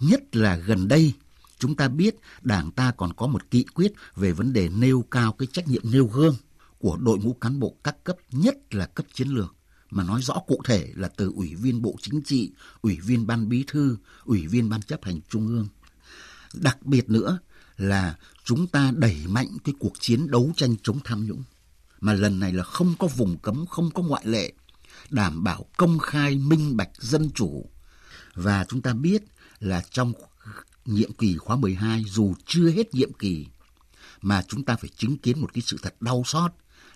Nhất 0.00 0.36
là 0.36 0.56
gần 0.56 0.88
đây, 0.88 1.12
chúng 1.58 1.76
ta 1.76 1.88
biết 1.88 2.14
đảng 2.42 2.70
ta 2.70 2.92
còn 2.96 3.12
có 3.12 3.26
một 3.26 3.42
nghị 3.50 3.64
quyết 3.74 3.92
về 4.16 4.32
vấn 4.32 4.52
đề 4.52 4.68
nêu 4.68 5.04
cao 5.10 5.32
cái 5.32 5.48
trách 5.52 5.68
nhiệm 5.68 5.82
nêu 5.92 6.06
gương 6.06 6.36
của 6.78 6.96
đội 6.96 7.18
ngũ 7.18 7.32
cán 7.32 7.60
bộ 7.60 7.76
các 7.84 8.04
cấp, 8.04 8.16
nhất 8.30 8.74
là 8.74 8.86
cấp 8.86 9.06
chiến 9.14 9.28
lược 9.28 9.54
mà 9.90 10.04
nói 10.04 10.22
rõ 10.22 10.34
cụ 10.46 10.60
thể 10.64 10.92
là 10.94 11.08
từ 11.08 11.32
ủy 11.36 11.54
viên 11.54 11.82
Bộ 11.82 11.96
Chính 12.02 12.22
trị, 12.22 12.50
ủy 12.80 12.98
viên 13.00 13.26
Ban 13.26 13.48
Bí 13.48 13.64
thư, 13.66 13.96
ủy 14.24 14.46
viên 14.46 14.68
Ban 14.68 14.82
chấp 14.82 15.04
hành 15.04 15.20
Trung 15.28 15.48
ương. 15.48 15.68
Đặc 16.54 16.86
biệt 16.86 17.10
nữa 17.10 17.38
là 17.76 18.16
chúng 18.44 18.66
ta 18.66 18.92
đẩy 18.96 19.16
mạnh 19.28 19.48
cái 19.64 19.74
cuộc 19.78 19.92
chiến 20.00 20.30
đấu 20.30 20.52
tranh 20.56 20.76
chống 20.82 20.98
tham 21.04 21.26
nhũng 21.26 21.42
mà 22.00 22.12
lần 22.12 22.40
này 22.40 22.52
là 22.52 22.64
không 22.64 22.94
có 22.98 23.06
vùng 23.06 23.38
cấm, 23.38 23.66
không 23.66 23.90
có 23.90 24.02
ngoại 24.02 24.26
lệ, 24.26 24.52
đảm 25.10 25.44
bảo 25.44 25.66
công 25.76 25.98
khai, 25.98 26.36
minh 26.36 26.76
bạch, 26.76 26.90
dân 26.98 27.30
chủ. 27.34 27.70
Và 28.34 28.64
chúng 28.68 28.82
ta 28.82 28.94
biết 28.94 29.22
là 29.60 29.82
trong 29.90 30.12
nhiệm 30.84 31.12
kỳ 31.12 31.36
khóa 31.36 31.56
12 31.56 32.04
dù 32.08 32.34
chưa 32.46 32.70
hết 32.70 32.94
nhiệm 32.94 33.12
kỳ 33.12 33.46
mà 34.22 34.42
chúng 34.48 34.64
ta 34.64 34.76
phải 34.76 34.90
chứng 34.96 35.18
kiến 35.18 35.40
một 35.40 35.54
cái 35.54 35.62
sự 35.62 35.76
thật 35.82 35.94
đau 36.00 36.22
xót 36.26 36.52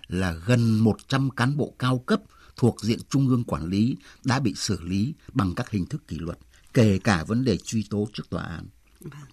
là 0.06 0.32
gần 0.32 0.78
100 0.78 1.30
cán 1.30 1.56
bộ 1.56 1.74
cao 1.78 1.98
cấp 1.98 2.20
thuộc 2.56 2.80
diện 2.80 2.98
trung 3.10 3.28
ương 3.28 3.44
quản 3.44 3.66
lý 3.66 3.96
đã 4.24 4.40
bị 4.40 4.54
xử 4.56 4.80
lý 4.80 5.14
bằng 5.32 5.54
các 5.54 5.70
hình 5.70 5.86
thức 5.86 6.08
kỷ 6.08 6.18
luật, 6.18 6.38
kể 6.74 6.98
cả 7.04 7.24
vấn 7.24 7.44
đề 7.44 7.56
truy 7.56 7.86
tố 7.90 8.08
trước 8.12 8.30
tòa 8.30 8.42
án. 8.42 8.66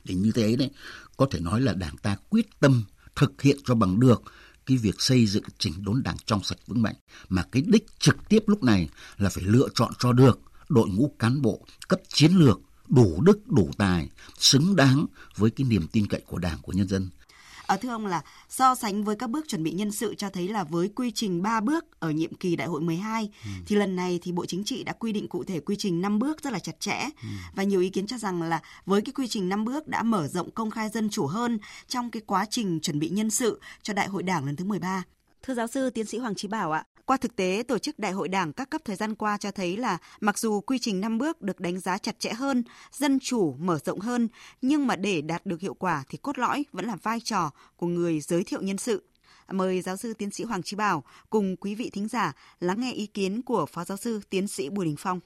Thì 0.06 0.16
như 0.16 0.32
thế 0.32 0.56
đấy, 0.56 0.70
có 1.18 1.28
thể 1.32 1.40
nói 1.40 1.62
là 1.62 1.74
đảng 1.74 1.98
ta 1.98 2.16
quyết 2.30 2.60
tâm 2.60 2.84
thực 3.16 3.42
hiện 3.42 3.58
cho 3.66 3.76
bằng 3.76 4.00
được 4.00 4.22
cái 4.72 4.78
việc 4.78 5.02
xây 5.02 5.26
dựng, 5.26 5.44
chỉnh 5.58 5.74
đốn 5.84 6.04
đảng 6.04 6.18
trong 6.26 6.44
sạch 6.44 6.58
vững 6.68 6.82
mạnh. 6.82 6.96
Mà 7.30 7.44
cái 7.52 7.64
đích 7.68 7.86
trực 8.00 8.30
tiếp 8.30 8.44
lúc 8.48 8.64
này 8.64 8.90
là 9.18 9.30
phải 9.30 9.44
lựa 9.44 9.68
chọn 9.74 9.94
cho 10.00 10.14
được 10.14 10.40
đội 10.70 10.90
ngũ 10.90 11.16
cán 11.20 11.42
bộ 11.42 11.66
cấp 11.88 12.00
chiến 12.08 12.32
lược 12.32 12.60
đủ 12.88 13.22
đức, 13.22 13.48
đủ 13.48 13.72
tài, 13.78 14.10
xứng 14.38 14.76
đáng 14.76 15.06
với 15.36 15.52
cái 15.52 15.68
niềm 15.68 15.88
tin 15.92 16.08
cậy 16.08 16.22
của 16.28 16.38
đảng, 16.38 16.58
của 16.62 16.74
nhân 16.74 16.88
dân. 16.88 17.10
À, 17.72 17.78
thưa 17.78 17.90
ông 17.90 18.06
là 18.06 18.22
so 18.50 18.76
sánh 18.76 19.04
với 19.04 19.16
các 19.16 19.30
bước 19.30 19.48
chuẩn 19.48 19.64
bị 19.64 19.72
nhân 19.72 19.92
sự 19.92 20.16
cho 20.16 20.30
thấy 20.30 20.48
là 20.48 20.64
với 20.64 20.90
quy 20.96 21.12
trình 21.12 21.42
3 21.42 21.60
bước 21.60 22.00
ở 22.00 22.12
nhiệm 22.12 22.34
kỳ 22.34 22.56
đại 22.56 22.68
hội 22.68 22.82
12 22.82 23.30
ừ. 23.46 23.50
thì 23.66 23.76
lần 23.76 23.96
này 23.96 24.20
thì 24.22 24.32
Bộ 24.32 24.46
Chính 24.46 24.64
trị 24.64 24.84
đã 24.84 24.94
quy 24.94 25.12
định 25.12 25.28
cụ 25.28 25.44
thể 25.44 25.60
quy 25.60 25.76
trình 25.76 26.02
5 26.02 26.20
bước 26.20 26.44
rất 26.44 26.54
là 26.54 26.60
chặt 26.60 26.80
chẽ 26.80 27.00
ừ. 27.22 27.28
và 27.56 27.64
nhiều 27.64 27.82
ý 27.82 27.90
kiến 27.90 28.08
cho 28.08 28.18
rằng 28.18 28.42
là 28.42 28.62
với 28.86 29.02
cái 29.02 29.14
quy 29.14 29.28
trình 29.28 29.50
5 29.50 29.66
bước 29.66 29.88
đã 29.88 30.04
mở 30.04 30.28
rộng 30.28 30.52
công 30.52 30.72
khai 30.72 30.90
dân 30.90 31.10
chủ 31.10 31.28
hơn 31.28 31.60
trong 31.88 32.12
cái 32.12 32.22
quá 32.26 32.46
trình 32.50 32.80
chuẩn 32.80 33.00
bị 33.00 33.10
nhân 33.10 33.30
sự 33.30 33.62
cho 33.82 33.94
đại 33.94 34.08
hội 34.08 34.24
Đảng 34.24 34.46
lần 34.46 34.56
thứ 34.56 34.66
13. 34.66 35.04
Thưa 35.44 35.54
giáo 35.54 35.68
sư 35.68 35.90
tiến 35.90 36.06
sĩ 36.06 36.18
Hoàng 36.18 36.36
Chí 36.36 36.48
Bảo 36.48 36.72
ạ, 36.72 36.86
qua 37.06 37.18
thực 37.18 37.36
tế, 37.36 37.64
tổ 37.68 37.78
chức 37.78 38.00
đại 38.00 38.12
hội 38.12 38.28
đảng 38.28 38.54
các 38.54 38.70
cấp 38.70 38.82
thời 38.86 38.96
gian 38.96 39.16
qua 39.16 39.38
cho 39.38 39.52
thấy 39.52 39.78
là 39.78 39.98
mặc 40.22 40.38
dù 40.38 40.62
quy 40.62 40.80
trình 40.80 41.02
5 41.02 41.18
bước 41.18 41.42
được 41.42 41.60
đánh 41.60 41.80
giá 41.80 41.98
chặt 41.98 42.20
chẽ 42.20 42.34
hơn, 42.34 42.64
dân 42.92 43.20
chủ 43.20 43.56
mở 43.60 43.80
rộng 43.86 44.00
hơn, 44.00 44.28
nhưng 44.62 44.88
mà 44.88 44.96
để 44.96 45.22
đạt 45.22 45.46
được 45.46 45.62
hiệu 45.62 45.74
quả 45.74 46.04
thì 46.10 46.18
cốt 46.18 46.38
lõi 46.38 46.66
vẫn 46.72 46.86
là 46.86 46.96
vai 46.96 47.20
trò 47.20 47.52
của 47.76 47.88
người 47.88 48.20
giới 48.20 48.44
thiệu 48.44 48.62
nhân 48.62 48.78
sự. 48.78 49.04
Mời 49.52 49.82
giáo 49.82 49.98
sư 49.98 50.14
tiến 50.14 50.32
sĩ 50.32 50.44
Hoàng 50.44 50.64
Trí 50.64 50.76
Bảo 50.76 51.04
cùng 51.30 51.56
quý 51.56 51.76
vị 51.76 51.90
thính 51.94 52.08
giả 52.08 52.34
lắng 52.60 52.82
nghe 52.82 52.92
ý 52.92 53.06
kiến 53.06 53.42
của 53.42 53.66
Phó 53.66 53.84
giáo 53.84 53.98
sư 53.98 54.22
tiến 54.30 54.48
sĩ 54.48 54.70
Bùi 54.70 54.86
Đình 54.86 54.96
Phong. 54.98 55.20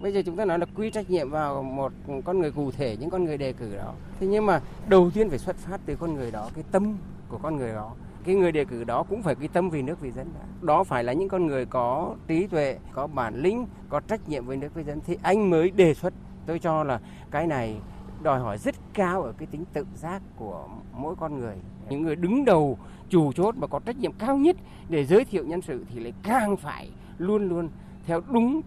Bây 0.00 0.12
giờ 0.12 0.22
chúng 0.26 0.36
ta 0.36 0.44
nói 0.44 0.58
là 0.58 0.66
quy 0.74 0.90
trách 0.90 1.10
nhiệm 1.10 1.30
vào 1.30 1.62
một 1.62 1.92
con 2.24 2.38
người 2.38 2.50
cụ 2.50 2.70
thể, 2.70 2.96
những 3.00 3.10
con 3.10 3.24
người 3.24 3.38
đề 3.38 3.52
cử 3.52 3.76
đó. 3.76 3.94
Thế 4.20 4.26
nhưng 4.26 4.46
mà 4.46 4.62
đầu 4.88 5.10
tiên 5.14 5.30
phải 5.30 5.38
xuất 5.38 5.56
phát 5.56 5.80
từ 5.86 5.96
con 6.00 6.14
người 6.14 6.30
đó, 6.30 6.50
cái 6.54 6.64
tâm 6.72 6.98
của 7.28 7.38
con 7.42 7.56
người 7.56 7.72
đó 7.72 7.94
cái 8.24 8.34
người 8.34 8.52
đề 8.52 8.64
cử 8.64 8.84
đó 8.84 9.02
cũng 9.02 9.22
phải 9.22 9.34
cái 9.34 9.48
tâm 9.48 9.70
vì 9.70 9.82
nước 9.82 10.00
vì 10.00 10.10
dân 10.10 10.26
đó 10.62 10.84
phải 10.84 11.04
là 11.04 11.12
những 11.12 11.28
con 11.28 11.46
người 11.46 11.66
có 11.66 12.16
trí 12.26 12.46
tuệ, 12.46 12.78
có 12.92 13.06
bản 13.06 13.36
lĩnh, 13.36 13.66
có 13.88 14.00
trách 14.00 14.28
nhiệm 14.28 14.46
với 14.46 14.56
nước 14.56 14.74
với 14.74 14.84
dân. 14.84 15.00
Thì 15.06 15.18
anh 15.22 15.50
mới 15.50 15.70
đề 15.70 15.94
xuất. 15.94 16.14
Tôi 16.46 16.58
cho 16.58 16.84
là 16.84 17.00
cái 17.30 17.46
này 17.46 17.76
đòi 18.22 18.40
hỏi 18.40 18.58
rất 18.58 18.74
cao 18.94 19.22
ở 19.22 19.32
cái 19.32 19.46
tính 19.46 19.64
tự 19.72 19.86
giác 19.94 20.22
của 20.36 20.68
mỗi 20.92 21.14
con 21.16 21.38
người. 21.38 21.56
Những 21.88 22.02
người 22.02 22.16
đứng 22.16 22.44
đầu 22.44 22.78
chủ 23.08 23.32
chốt 23.32 23.56
mà 23.56 23.66
có 23.66 23.80
trách 23.86 23.98
nhiệm 23.98 24.12
cao 24.12 24.36
nhất 24.36 24.56
để 24.88 25.04
giới 25.04 25.24
thiệu 25.24 25.44
nhân 25.46 25.62
sự 25.62 25.84
thì 25.94 26.00
lại 26.00 26.12
càng 26.22 26.56
phải 26.56 26.90
luôn 27.18 27.48
luôn 27.48 27.68
theo 28.06 28.20
đúng 28.32 28.60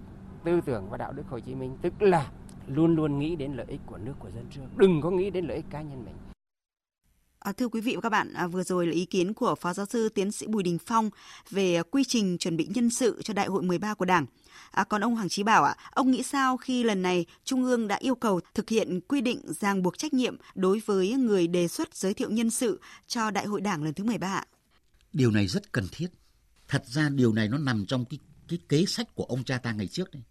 tư 0.43 0.61
tưởng 0.61 0.89
và 0.89 0.97
đạo 0.97 1.13
đức 1.13 1.23
Hồ 1.29 1.39
Chí 1.39 1.55
Minh. 1.55 1.77
Tức 1.81 2.01
là 2.01 2.27
luôn 2.67 2.95
luôn 2.95 3.19
nghĩ 3.19 3.35
đến 3.35 3.53
lợi 3.53 3.65
ích 3.69 3.81
của 3.85 3.97
nước, 3.97 4.13
của 4.19 4.29
dân. 4.29 4.45
Trước 4.49 4.61
đừng 4.77 5.01
có 5.01 5.11
nghĩ 5.11 5.29
đến 5.29 5.45
lợi 5.45 5.57
ích 5.57 5.65
cá 5.69 5.81
nhân 5.81 6.05
mình. 6.05 6.15
À, 7.39 7.51
thưa 7.51 7.67
quý 7.67 7.81
vị 7.81 7.95
và 7.95 8.01
các 8.01 8.09
bạn, 8.09 8.33
à, 8.33 8.47
vừa 8.47 8.63
rồi 8.63 8.87
là 8.87 8.93
ý 8.93 9.05
kiến 9.05 9.33
của 9.33 9.55
Phó 9.55 9.73
Giáo 9.73 9.85
sư 9.85 10.09
Tiến 10.09 10.31
sĩ 10.31 10.47
Bùi 10.47 10.63
Đình 10.63 10.77
Phong 10.85 11.09
về 11.49 11.81
quy 11.91 12.03
trình 12.03 12.37
chuẩn 12.37 12.57
bị 12.57 12.67
nhân 12.75 12.89
sự 12.89 13.21
cho 13.23 13.33
Đại 13.33 13.47
hội 13.47 13.63
13 13.63 13.93
của 13.93 14.05
Đảng. 14.05 14.25
À, 14.71 14.83
còn 14.83 15.01
ông 15.01 15.15
Hoàng 15.15 15.29
Chí 15.29 15.43
Bảo 15.43 15.63
ạ, 15.63 15.75
à, 15.77 15.89
ông 15.93 16.11
nghĩ 16.11 16.23
sao 16.23 16.57
khi 16.57 16.83
lần 16.83 17.01
này 17.01 17.25
Trung 17.43 17.63
ương 17.63 17.87
đã 17.87 17.95
yêu 17.95 18.15
cầu 18.15 18.39
thực 18.53 18.69
hiện 18.69 18.99
quy 19.07 19.21
định 19.21 19.41
ràng 19.59 19.83
buộc 19.83 19.97
trách 19.97 20.13
nhiệm 20.13 20.37
đối 20.55 20.81
với 20.85 21.11
người 21.11 21.47
đề 21.47 21.67
xuất 21.67 21.95
giới 21.95 22.13
thiệu 22.13 22.29
nhân 22.29 22.49
sự 22.49 22.81
cho 23.07 23.31
Đại 23.31 23.45
hội 23.45 23.61
Đảng 23.61 23.83
lần 23.83 23.93
thứ 23.93 24.03
13 24.03 24.27
ạ? 24.27 24.45
Điều 25.13 25.31
này 25.31 25.47
rất 25.47 25.71
cần 25.71 25.87
thiết. 25.91 26.07
Thật 26.67 26.83
ra 26.85 27.09
điều 27.09 27.33
này 27.33 27.47
nó 27.47 27.57
nằm 27.57 27.85
trong 27.85 28.05
cái 28.05 28.19
cái 28.47 28.59
kế 28.69 28.85
sách 28.85 29.15
của 29.15 29.23
ông 29.23 29.43
cha 29.43 29.57
ta 29.57 29.71
ngày 29.71 29.87
trước 29.87 30.11
đấy 30.11 30.23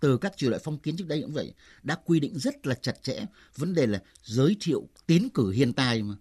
từ 0.00 0.16
các 0.16 0.36
triều 0.36 0.50
đại 0.50 0.60
phong 0.64 0.78
kiến 0.78 0.96
trước 0.96 1.06
đây 1.08 1.22
cũng 1.22 1.32
vậy 1.32 1.54
đã 1.82 1.96
quy 2.04 2.20
định 2.20 2.38
rất 2.38 2.66
là 2.66 2.74
chặt 2.74 3.02
chẽ 3.02 3.26
vấn 3.56 3.74
đề 3.74 3.86
là 3.86 4.02
giới 4.22 4.56
thiệu 4.60 4.88
tiến 5.06 5.28
cử 5.34 5.50
hiện 5.50 5.72
tài 5.72 6.02
mà 6.02 6.14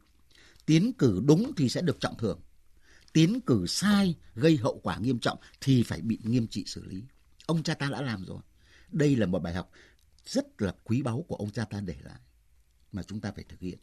tiến 0.69 0.93
cử 0.93 1.21
đúng 1.25 1.51
thì 1.57 1.69
sẽ 1.69 1.81
được 1.81 1.99
trọng 1.99 2.17
thưởng 2.17 2.39
tiến 3.13 3.41
cử 3.41 3.65
sai 3.67 4.15
gây 4.35 4.57
hậu 4.57 4.79
quả 4.83 4.97
nghiêm 4.97 5.19
trọng 5.19 5.37
thì 5.61 5.83
phải 5.83 6.01
bị 6.01 6.19
nghiêm 6.23 6.47
trị 6.47 6.63
xử 6.67 6.85
lý 6.85 7.03
ông 7.45 7.63
cha 7.63 7.73
ta 7.73 7.89
đã 7.89 8.01
làm 8.01 8.25
rồi 8.25 8.39
đây 8.91 9.15
là 9.15 9.25
một 9.25 9.39
bài 9.39 9.53
học 9.53 9.71
rất 10.25 10.61
là 10.61 10.75
quý 10.83 11.01
báu 11.01 11.25
của 11.27 11.35
ông 11.35 11.51
cha 11.51 11.65
ta 11.65 11.81
để 11.81 11.95
lại 12.03 12.19
mà 12.91 13.03
chúng 13.03 13.19
ta 13.19 13.31
phải 13.31 13.43
thực 13.49 13.59
hiện. 13.59 13.79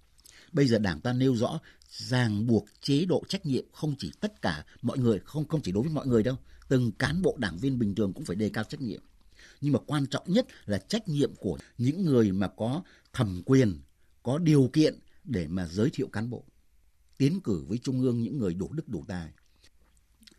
Bây 0.52 0.66
giờ 0.66 0.78
Đảng 0.78 1.00
ta 1.00 1.12
nêu 1.12 1.36
rõ 1.36 1.60
ràng 1.88 2.46
buộc 2.46 2.66
chế 2.80 3.04
độ 3.04 3.22
trách 3.28 3.46
nhiệm 3.46 3.64
không 3.72 3.94
chỉ 3.98 4.12
tất 4.20 4.42
cả 4.42 4.64
mọi 4.82 4.98
người, 4.98 5.18
không 5.24 5.48
không 5.48 5.62
chỉ 5.62 5.72
đối 5.72 5.82
với 5.82 5.92
mọi 5.92 6.06
người 6.06 6.22
đâu, 6.22 6.36
từng 6.68 6.92
cán 6.92 7.22
bộ 7.22 7.36
đảng 7.38 7.56
viên 7.56 7.78
bình 7.78 7.94
thường 7.94 8.12
cũng 8.12 8.24
phải 8.24 8.36
đề 8.36 8.48
cao 8.48 8.64
trách 8.64 8.80
nhiệm. 8.80 9.02
Nhưng 9.60 9.72
mà 9.72 9.78
quan 9.86 10.06
trọng 10.06 10.32
nhất 10.32 10.46
là 10.66 10.78
trách 10.78 11.08
nhiệm 11.08 11.34
của 11.34 11.58
những 11.78 12.04
người 12.04 12.32
mà 12.32 12.48
có 12.48 12.82
thẩm 13.12 13.42
quyền, 13.46 13.80
có 14.22 14.38
điều 14.38 14.70
kiện 14.72 14.98
để 15.24 15.46
mà 15.46 15.66
giới 15.66 15.90
thiệu 15.90 16.08
cán 16.08 16.30
bộ. 16.30 16.44
Tiến 17.18 17.40
cử 17.40 17.64
với 17.68 17.78
Trung 17.78 18.00
ương 18.00 18.22
những 18.22 18.38
người 18.38 18.54
đủ 18.54 18.72
đức 18.72 18.88
đủ 18.88 19.04
tài. 19.08 19.30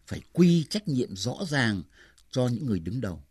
Phải 0.07 0.21
quy 0.33 0.63
trách 0.63 0.87
nhiệm 0.87 1.15
rõ 1.15 1.35
ràng 1.49 1.83
cho 2.31 2.47
những 2.47 2.65
người 2.65 2.79
đứng 2.79 3.01
đầu 3.01 3.23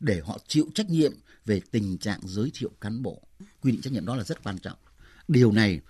để 0.00 0.20
họ 0.24 0.38
chịu 0.46 0.70
trách 0.74 0.90
nhiệm 0.90 1.12
về 1.44 1.60
tình 1.70 1.98
trạng 1.98 2.20
giới 2.24 2.50
thiệu 2.54 2.70
cán 2.80 3.02
bộ. 3.02 3.22
Quy 3.60 3.72
định 3.72 3.80
trách 3.80 3.92
nhiệm 3.92 4.06
đó 4.06 4.16
là 4.16 4.24
rất 4.24 4.42
quan 4.42 4.58
trọng. 4.58 4.78
Điều 5.28 5.52
này 5.52 5.80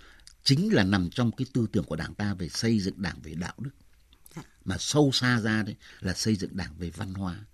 chính 0.43 0.73
là 0.73 0.83
nằm 0.83 1.09
trong 1.09 1.31
cái 1.31 1.47
tư 1.53 1.67
tưởng 1.71 1.83
của 1.83 1.95
Đảng 1.95 2.13
ta 2.13 2.33
về 2.33 2.49
xây 2.49 2.79
dựng 2.79 3.01
Đảng 3.01 3.19
về 3.23 3.33
đạo 3.33 3.53
đức. 3.57 3.71
Mà 4.65 4.77
sâu 4.79 5.11
xa 5.13 5.39
ra 5.39 5.63
đấy 5.63 5.75
là 5.99 6.13
xây 6.13 6.35
dựng 6.35 6.57
Đảng 6.57 6.75
về 6.77 6.89
văn 6.89 7.13
hóa. 7.13 7.45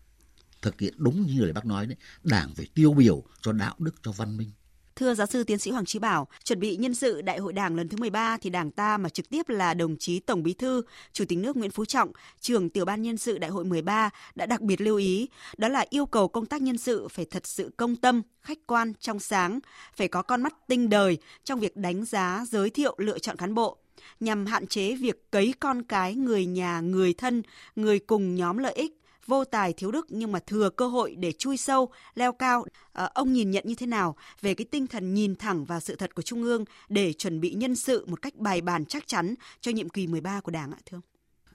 Thực 0.61 0.79
hiện 0.79 0.93
đúng 0.97 1.25
như 1.25 1.41
lời 1.41 1.53
bác 1.53 1.65
nói 1.65 1.85
đấy, 1.85 1.97
Đảng 2.23 2.53
về 2.53 2.65
tiêu 2.73 2.93
biểu 2.93 3.23
cho 3.41 3.51
đạo 3.51 3.75
đức, 3.79 3.95
cho 4.03 4.11
văn 4.11 4.37
minh. 4.37 4.51
Thưa 4.95 5.13
giáo 5.13 5.27
sư 5.27 5.43
tiến 5.43 5.57
sĩ 5.57 5.71
Hoàng 5.71 5.85
Trí 5.85 5.99
Bảo, 5.99 6.27
chuẩn 6.43 6.59
bị 6.59 6.75
nhân 6.75 6.95
sự 6.95 7.21
Đại 7.21 7.37
hội 7.37 7.53
Đảng 7.53 7.75
lần 7.75 7.89
thứ 7.89 7.97
13 7.97 8.37
thì 8.41 8.49
Đảng 8.49 8.71
ta 8.71 8.97
mà 8.97 9.09
trực 9.09 9.29
tiếp 9.29 9.49
là 9.49 9.73
đồng 9.73 9.97
chí 9.97 10.19
Tổng 10.19 10.43
Bí 10.43 10.53
thư, 10.53 10.81
Chủ 11.13 11.25
tịch 11.25 11.37
nước 11.37 11.57
Nguyễn 11.57 11.71
Phú 11.71 11.85
Trọng, 11.85 12.11
trưởng 12.39 12.69
tiểu 12.69 12.85
ban 12.85 13.01
nhân 13.01 13.17
sự 13.17 13.37
Đại 13.37 13.49
hội 13.49 13.65
13 13.65 14.09
đã 14.35 14.45
đặc 14.45 14.61
biệt 14.61 14.81
lưu 14.81 14.97
ý, 14.97 15.29
đó 15.57 15.67
là 15.67 15.85
yêu 15.89 16.05
cầu 16.05 16.27
công 16.27 16.45
tác 16.45 16.61
nhân 16.61 16.77
sự 16.77 17.07
phải 17.07 17.25
thật 17.25 17.47
sự 17.47 17.71
công 17.77 17.95
tâm, 17.95 18.21
khách 18.41 18.67
quan, 18.67 18.93
trong 18.99 19.19
sáng, 19.19 19.59
phải 19.95 20.07
có 20.07 20.21
con 20.21 20.41
mắt 20.41 20.67
tinh 20.67 20.89
đời 20.89 21.17
trong 21.43 21.59
việc 21.59 21.77
đánh 21.77 22.05
giá, 22.05 22.45
giới 22.49 22.69
thiệu, 22.69 22.95
lựa 22.97 23.19
chọn 23.19 23.37
cán 23.37 23.53
bộ 23.53 23.77
nhằm 24.19 24.45
hạn 24.45 24.67
chế 24.67 24.95
việc 24.95 25.31
cấy 25.31 25.53
con 25.59 25.83
cái 25.83 26.15
người 26.15 26.45
nhà, 26.45 26.79
người 26.79 27.13
thân, 27.13 27.43
người 27.75 27.99
cùng 27.99 28.35
nhóm 28.35 28.57
lợi 28.57 28.73
ích 28.73 29.01
vô 29.27 29.45
tài 29.45 29.73
thiếu 29.73 29.91
đức 29.91 30.05
nhưng 30.09 30.31
mà 30.31 30.39
thừa 30.39 30.69
cơ 30.69 30.87
hội 30.87 31.15
để 31.15 31.31
chui 31.31 31.57
sâu, 31.57 31.91
leo 32.15 32.33
cao. 32.33 32.65
À, 32.93 33.09
ông 33.13 33.33
nhìn 33.33 33.51
nhận 33.51 33.63
như 33.67 33.75
thế 33.75 33.85
nào 33.85 34.15
về 34.41 34.53
cái 34.53 34.65
tinh 34.71 34.87
thần 34.87 35.13
nhìn 35.13 35.35
thẳng 35.35 35.65
vào 35.65 35.79
sự 35.79 35.95
thật 35.95 36.15
của 36.15 36.21
Trung 36.21 36.43
ương 36.43 36.65
để 36.89 37.13
chuẩn 37.13 37.41
bị 37.41 37.53
nhân 37.53 37.75
sự 37.75 38.05
một 38.05 38.21
cách 38.21 38.35
bài 38.35 38.61
bản 38.61 38.85
chắc 38.85 39.07
chắn 39.07 39.35
cho 39.61 39.71
nhiệm 39.71 39.89
kỳ 39.89 40.07
13 40.07 40.41
của 40.41 40.51
Đảng 40.51 40.71
ạ 40.71 40.77
thưa 40.85 40.97
ông? 40.97 41.03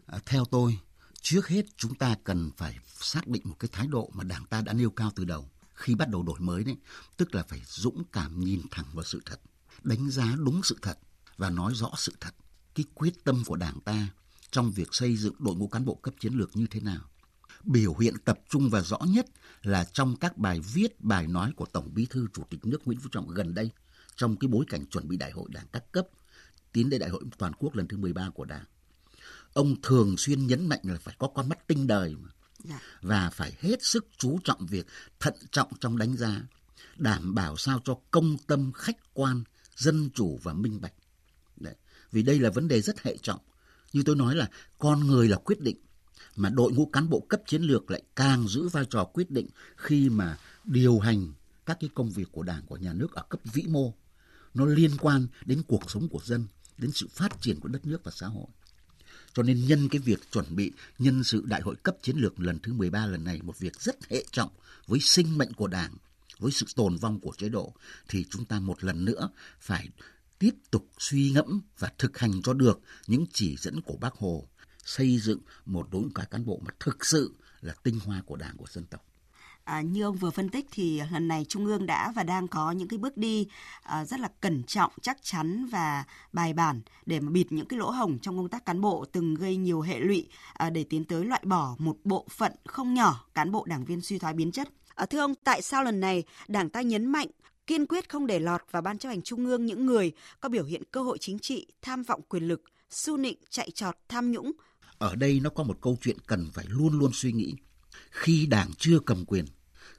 À, 0.07 0.19
theo 0.27 0.45
tôi, 0.45 0.79
trước 1.21 1.49
hết 1.49 1.63
chúng 1.77 1.95
ta 1.95 2.17
cần 2.25 2.51
phải 2.57 2.79
xác 3.01 3.27
định 3.27 3.43
một 3.45 3.57
cái 3.59 3.69
thái 3.73 3.87
độ 3.87 4.11
mà 4.13 4.25
Đảng 4.25 4.45
ta 4.47 4.61
đã 4.61 4.73
nêu 4.73 4.91
cao 4.91 5.11
từ 5.17 5.25
đầu 5.25 5.49
khi 5.75 5.95
bắt 5.95 6.09
đầu 6.09 6.23
đổi 6.23 6.41
mới 6.41 6.65
đấy, 6.65 6.77
tức 7.17 7.35
là 7.35 7.43
phải 7.49 7.61
dũng 7.67 8.03
cảm 8.13 8.41
nhìn 8.41 8.61
thẳng 8.71 8.87
vào 8.93 9.05
sự 9.05 9.23
thật, 9.27 9.41
đánh 9.83 10.11
giá 10.11 10.37
đúng 10.39 10.63
sự 10.63 10.79
thật 10.83 10.99
và 11.37 11.51
nói 11.51 11.73
rõ 11.75 11.91
sự 11.97 12.13
thật. 12.21 12.35
Cái 12.75 12.85
quyết 12.95 13.25
tâm 13.25 13.43
của 13.47 13.57
Đảng 13.57 13.81
ta 13.81 14.09
trong 14.51 14.71
việc 14.71 14.89
xây 14.93 15.17
dựng 15.17 15.35
đội 15.39 15.55
ngũ 15.57 15.69
cán 15.69 15.85
bộ 15.85 15.95
cấp 15.95 16.15
chiến 16.21 16.35
lược 16.35 16.57
như 16.57 16.67
thế 16.71 16.81
nào 16.81 17.10
biểu 17.65 17.97
hiện 17.97 18.15
tập 18.25 18.39
trung 18.49 18.71
và 18.71 18.81
rõ 18.81 18.99
nhất 19.09 19.27
là 19.63 19.85
trong 19.93 20.17
các 20.17 20.39
bài 20.39 20.61
viết, 20.75 21.01
bài 21.01 21.27
nói 21.27 21.53
của 21.57 21.67
Tổng 21.67 21.95
Bí 21.95 22.07
thư 22.11 22.27
Chủ 22.33 22.43
tịch 22.51 22.67
nước 22.67 22.87
Nguyễn 22.87 23.01
Phú 23.01 23.09
Trọng 23.13 23.29
gần 23.29 23.55
đây 23.55 23.71
trong 24.17 24.37
cái 24.37 24.49
bối 24.49 24.65
cảnh 24.69 24.87
chuẩn 24.87 25.09
bị 25.09 25.17
đại 25.17 25.31
hội 25.31 25.49
đảng 25.53 25.67
các 25.73 25.93
cấp 25.93 26.07
tiến 26.73 26.91
đến 26.91 27.01
đại 27.01 27.11
hội 27.11 27.23
toàn 27.39 27.53
quốc 27.53 27.75
lần 27.75 27.89
thứ 27.89 27.97
13 27.97 28.31
của 28.31 28.45
đảng. 28.45 28.65
Ông 29.53 29.77
thường 29.83 30.17
xuyên 30.17 30.47
nhấn 30.47 30.67
mạnh 30.67 30.81
là 30.83 30.99
phải 30.99 31.15
có 31.19 31.29
con 31.29 31.49
mắt 31.49 31.67
tinh 31.67 31.87
đời 31.87 32.17
mà. 32.21 32.29
Dạ. 32.65 32.81
và 33.03 33.31
phải 33.31 33.57
hết 33.61 33.83
sức 33.83 34.07
chú 34.19 34.39
trọng 34.45 34.67
việc 34.67 34.87
thận 35.21 35.35
trọng 35.51 35.73
trong 35.81 35.99
đánh 35.99 36.17
giá, 36.17 36.43
đảm 36.97 37.35
bảo 37.35 37.57
sao 37.57 37.81
cho 37.85 37.99
công 38.11 38.37
tâm, 38.47 38.73
khách 38.73 39.15
quan, 39.15 39.45
dân 39.77 40.11
chủ 40.15 40.39
và 40.43 40.53
minh 40.53 40.81
bạch. 40.81 40.93
Đấy. 41.57 41.75
Vì 42.13 42.23
đây 42.23 42.39
là 42.39 42.51
vấn 42.51 42.69
đề 42.69 42.81
rất 42.81 43.03
hệ 43.03 43.17
trọng. 43.17 43.41
Như 43.93 44.03
tôi 44.07 44.17
nói 44.17 44.35
là 44.35 44.49
con 44.79 45.07
người 45.07 45.29
là 45.29 45.37
quyết 45.37 45.61
định, 45.61 45.77
mà 46.37 46.51
đội 46.51 46.73
ngũ 46.73 46.87
cán 46.87 47.09
bộ 47.09 47.21
cấp 47.29 47.41
chiến 47.47 47.63
lược 47.63 47.91
lại 47.91 48.03
càng 48.17 48.49
giữ 48.49 48.69
vai 48.69 48.85
trò 48.91 49.05
quyết 49.05 49.31
định 49.31 49.49
khi 49.77 50.11
mà 50.11 50.39
điều 50.65 50.99
hành 50.99 51.33
các 51.67 51.77
cái 51.81 51.91
công 51.95 52.11
việc 52.11 52.29
của 52.33 52.43
Đảng 52.43 52.63
của 52.67 52.77
nhà 52.77 52.93
nước 52.93 53.15
ở 53.15 53.23
cấp 53.29 53.41
vĩ 53.53 53.63
mô. 53.69 53.95
Nó 54.55 54.67
liên 54.67 54.91
quan 55.01 55.27
đến 55.45 55.63
cuộc 55.69 55.91
sống 55.91 56.09
của 56.09 56.21
dân, 56.25 56.47
đến 56.79 56.93
sự 56.93 57.09
phát 57.15 57.41
triển 57.41 57.61
của 57.61 57.69
đất 57.69 57.87
nước 57.87 58.05
và 58.05 58.13
xã 58.15 58.27
hội. 58.27 58.47
Cho 59.35 59.43
nên 59.43 59.67
nhân 59.67 59.89
cái 59.89 59.99
việc 59.99 60.31
chuẩn 60.33 60.57
bị 60.57 60.73
nhân 60.99 61.25
sự 61.25 61.43
đại 61.47 61.61
hội 61.61 61.77
cấp 61.83 61.97
chiến 62.03 62.17
lược 62.17 62.41
lần 62.41 62.59
thứ 62.59 62.73
13 62.73 63.07
lần 63.07 63.25
này 63.25 63.41
một 63.43 63.59
việc 63.59 63.81
rất 63.81 63.97
hệ 64.11 64.25
trọng 64.33 64.51
với 64.87 65.01
sinh 65.01 65.39
mệnh 65.39 65.53
của 65.53 65.67
Đảng, 65.67 65.95
với 66.39 66.53
sự 66.53 66.67
tồn 66.77 66.97
vong 66.97 67.21
của 67.21 67.33
chế 67.39 67.49
độ 67.49 67.75
thì 68.09 68.25
chúng 68.31 68.45
ta 68.45 68.61
một 68.61 68.85
lần 68.85 69.05
nữa 69.05 69.31
phải 69.61 69.89
tiếp 70.39 70.55
tục 70.71 70.89
suy 70.99 71.31
ngẫm 71.31 71.61
và 71.79 71.93
thực 71.99 72.19
hành 72.19 72.43
cho 72.43 72.53
được 72.53 72.81
những 73.07 73.27
chỉ 73.33 73.57
dẫn 73.57 73.81
của 73.81 73.97
Bác 73.97 74.15
Hồ 74.15 74.49
xây 74.85 75.19
dựng 75.19 75.41
một 75.67 75.89
đội 75.93 76.03
ngũ 76.03 76.09
cán 76.31 76.47
bộ 76.47 76.61
mà 76.65 76.71
thực 76.81 77.07
sự 77.07 77.35
là 77.61 77.75
tinh 77.83 77.99
hoa 78.05 78.23
của 78.27 78.37
Đảng 78.37 78.57
của 78.57 78.67
dân 78.69 78.85
tộc. 78.85 79.05
À, 79.65 79.81
như 79.81 80.03
ông 80.03 80.17
vừa 80.17 80.31
phân 80.31 80.49
tích 80.49 80.67
thì 80.71 81.03
lần 81.13 81.29
này 81.29 81.47
Trung 81.49 81.67
ương 81.67 81.87
đã 81.87 82.13
và 82.17 82.23
đang 82.23 82.49
có 82.49 82.73
những 82.73 82.89
cái 82.89 82.99
bước 82.99 83.17
đi 83.17 83.49
à, 83.83 84.05
rất 84.05 84.21
là 84.21 84.29
cẩn 84.41 84.63
trọng, 84.63 84.93
chắc 85.03 85.19
chắn 85.23 85.67
và 85.67 86.05
bài 86.33 86.53
bản 86.53 86.81
để 87.07 87.21
mà 87.21 87.31
bịt 87.31 87.47
những 87.53 87.67
cái 87.67 87.79
lỗ 87.79 87.91
hổng 87.91 88.19
trong 88.19 88.37
công 88.37 88.49
tác 88.49 88.67
cán 88.67 88.81
bộ 88.81 89.05
từng 89.13 89.35
gây 89.35 89.57
nhiều 89.57 89.81
hệ 89.81 90.01
lụy 90.01 90.29
à, 90.53 90.71
để 90.71 90.85
tiến 90.85 91.05
tới 91.05 91.25
loại 91.25 91.43
bỏ 91.45 91.77
một 91.79 91.97
bộ 92.05 92.27
phận 92.31 92.53
không 92.67 92.95
nhỏ 92.95 93.25
cán 93.35 93.53
bộ 93.53 93.65
đảng 93.65 93.85
viên 93.85 94.01
suy 94.01 94.19
thoái 94.19 94.35
biến 94.35 94.53
chất. 94.53 94.69
À, 94.95 95.07
thưa 95.07 95.19
ông, 95.19 95.35
tại 95.35 95.63
sao 95.63 95.85
lần 95.85 96.01
này 96.01 96.25
Đảng 96.49 96.71
ta 96.71 96.81
nhấn 96.81 97.07
mạnh 97.07 97.29
kiên 97.67 97.87
quyết 97.87 98.09
không 98.09 98.27
để 98.27 98.39
lọt 98.39 98.61
vào 98.71 98.83
ban 98.83 98.99
chấp 98.99 99.09
hành 99.09 99.23
Trung 99.23 99.47
ương 99.47 99.67
những 99.67 99.87
người 99.87 100.13
có 100.41 100.49
biểu 100.49 100.65
hiện 100.65 100.83
cơ 100.91 101.03
hội 101.03 101.19
chính 101.19 101.39
trị, 101.39 101.67
tham 101.83 102.03
vọng 102.03 102.21
quyền 102.29 102.49
lực, 102.49 102.63
su 102.91 103.17
nịnh, 103.17 103.39
chạy 103.51 103.71
trọt, 103.71 103.97
tham 104.09 104.31
nhũng, 104.31 104.53
ở 105.01 105.17
đây 105.17 105.41
nó 105.41 105.51
có 105.51 105.65
một 105.65 105.79
câu 105.81 105.99
chuyện 106.01 106.17
cần 106.27 106.51
phải 106.51 106.65
luôn 106.69 106.99
luôn 106.99 107.11
suy 107.15 107.33
nghĩ. 107.33 107.55
Khi 108.11 108.47
đảng 108.47 108.71
chưa 108.79 108.99
cầm 109.07 109.25
quyền, 109.25 109.45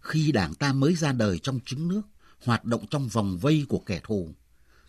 khi 0.01 0.31
đảng 0.31 0.53
ta 0.53 0.73
mới 0.73 0.95
ra 0.95 1.11
đời 1.11 1.39
trong 1.39 1.59
trứng 1.65 1.87
nước, 1.87 2.01
hoạt 2.43 2.65
động 2.65 2.85
trong 2.89 3.07
vòng 3.07 3.37
vây 3.37 3.65
của 3.69 3.79
kẻ 3.79 4.01
thù, 4.03 4.33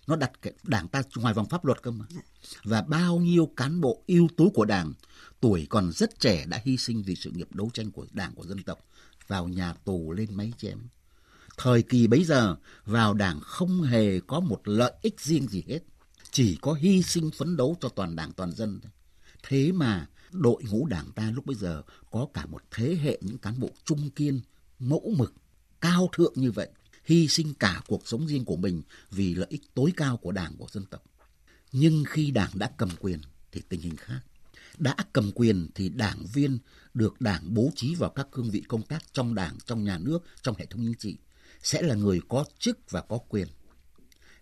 nó 0.06 0.16
đặt 0.16 0.30
đảng 0.62 0.88
ta 0.88 1.02
ngoài 1.16 1.34
vòng 1.34 1.48
pháp 1.48 1.64
luật 1.64 1.82
cơ 1.82 1.90
mà. 1.90 2.04
Và 2.64 2.82
bao 2.82 3.16
nhiêu 3.16 3.46
cán 3.56 3.80
bộ 3.80 4.02
ưu 4.06 4.28
tú 4.36 4.50
của 4.50 4.64
đảng, 4.64 4.92
tuổi 5.40 5.66
còn 5.70 5.92
rất 5.92 6.20
trẻ 6.20 6.46
đã 6.46 6.62
hy 6.64 6.76
sinh 6.76 7.02
vì 7.02 7.14
sự 7.16 7.30
nghiệp 7.30 7.48
đấu 7.54 7.70
tranh 7.74 7.90
của 7.90 8.06
đảng 8.12 8.34
của 8.34 8.46
dân 8.46 8.62
tộc, 8.62 8.78
vào 9.26 9.48
nhà 9.48 9.74
tù 9.84 10.12
lên 10.12 10.36
máy 10.36 10.52
chém. 10.58 10.78
Thời 11.56 11.82
kỳ 11.82 12.06
bấy 12.06 12.24
giờ, 12.24 12.56
vào 12.84 13.14
đảng 13.14 13.40
không 13.40 13.82
hề 13.82 14.20
có 14.20 14.40
một 14.40 14.60
lợi 14.64 14.92
ích 15.02 15.20
riêng 15.20 15.48
gì 15.48 15.64
hết, 15.68 15.80
chỉ 16.30 16.58
có 16.60 16.72
hy 16.72 17.02
sinh 17.02 17.30
phấn 17.30 17.56
đấu 17.56 17.76
cho 17.80 17.88
toàn 17.88 18.16
đảng 18.16 18.32
toàn 18.32 18.52
dân 18.52 18.80
thôi. 18.82 18.92
Thế 19.42 19.72
mà 19.72 20.08
đội 20.32 20.62
ngũ 20.70 20.86
đảng 20.86 21.10
ta 21.12 21.30
lúc 21.30 21.46
bây 21.46 21.56
giờ 21.56 21.82
có 22.10 22.28
cả 22.34 22.46
một 22.46 22.62
thế 22.70 22.96
hệ 23.02 23.18
những 23.20 23.38
cán 23.38 23.60
bộ 23.60 23.70
trung 23.84 24.10
kiên, 24.10 24.40
mẫu 24.78 25.14
mực, 25.16 25.34
cao 25.80 26.08
thượng 26.12 26.32
như 26.36 26.50
vậy, 26.50 26.68
hy 27.04 27.28
sinh 27.28 27.54
cả 27.54 27.82
cuộc 27.86 28.08
sống 28.08 28.28
riêng 28.28 28.44
của 28.44 28.56
mình 28.56 28.82
vì 29.10 29.34
lợi 29.34 29.46
ích 29.50 29.62
tối 29.74 29.92
cao 29.96 30.16
của 30.16 30.32
đảng 30.32 30.56
của 30.56 30.66
dân 30.70 30.84
tộc. 30.84 31.02
Nhưng 31.72 32.04
khi 32.08 32.30
đảng 32.30 32.50
đã 32.54 32.70
cầm 32.76 32.88
quyền 33.00 33.20
thì 33.52 33.62
tình 33.68 33.80
hình 33.80 33.96
khác. 33.96 34.20
Đã 34.78 34.96
cầm 35.12 35.30
quyền 35.34 35.68
thì 35.74 35.88
đảng 35.88 36.26
viên 36.32 36.58
được 36.94 37.20
đảng 37.20 37.54
bố 37.54 37.70
trí 37.76 37.94
vào 37.94 38.10
các 38.10 38.28
cương 38.32 38.50
vị 38.50 38.62
công 38.68 38.82
tác 38.82 39.12
trong 39.12 39.34
đảng, 39.34 39.58
trong 39.66 39.84
nhà 39.84 39.98
nước, 39.98 40.18
trong 40.42 40.54
hệ 40.58 40.66
thống 40.66 40.80
chính 40.80 40.94
trị 40.94 41.16
sẽ 41.62 41.82
là 41.82 41.94
người 41.94 42.20
có 42.28 42.44
chức 42.58 42.90
và 42.90 43.00
có 43.00 43.18
quyền. 43.18 43.48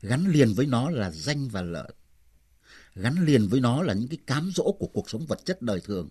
Gắn 0.03 0.27
liền 0.27 0.55
với 0.55 0.67
nó 0.67 0.91
là 0.91 1.11
danh 1.11 1.49
và 1.49 1.63
lợi 1.63 1.93
gắn 2.95 3.25
liền 3.25 3.49
với 3.49 3.61
nó 3.61 3.83
là 3.83 3.95
những 3.95 4.09
cái 4.09 4.19
cám 4.27 4.51
dỗ 4.55 4.73
của 4.73 4.87
cuộc 4.87 5.11
sống 5.11 5.27
vật 5.27 5.45
chất 5.45 5.63
đời 5.63 5.81
thường. 5.81 6.09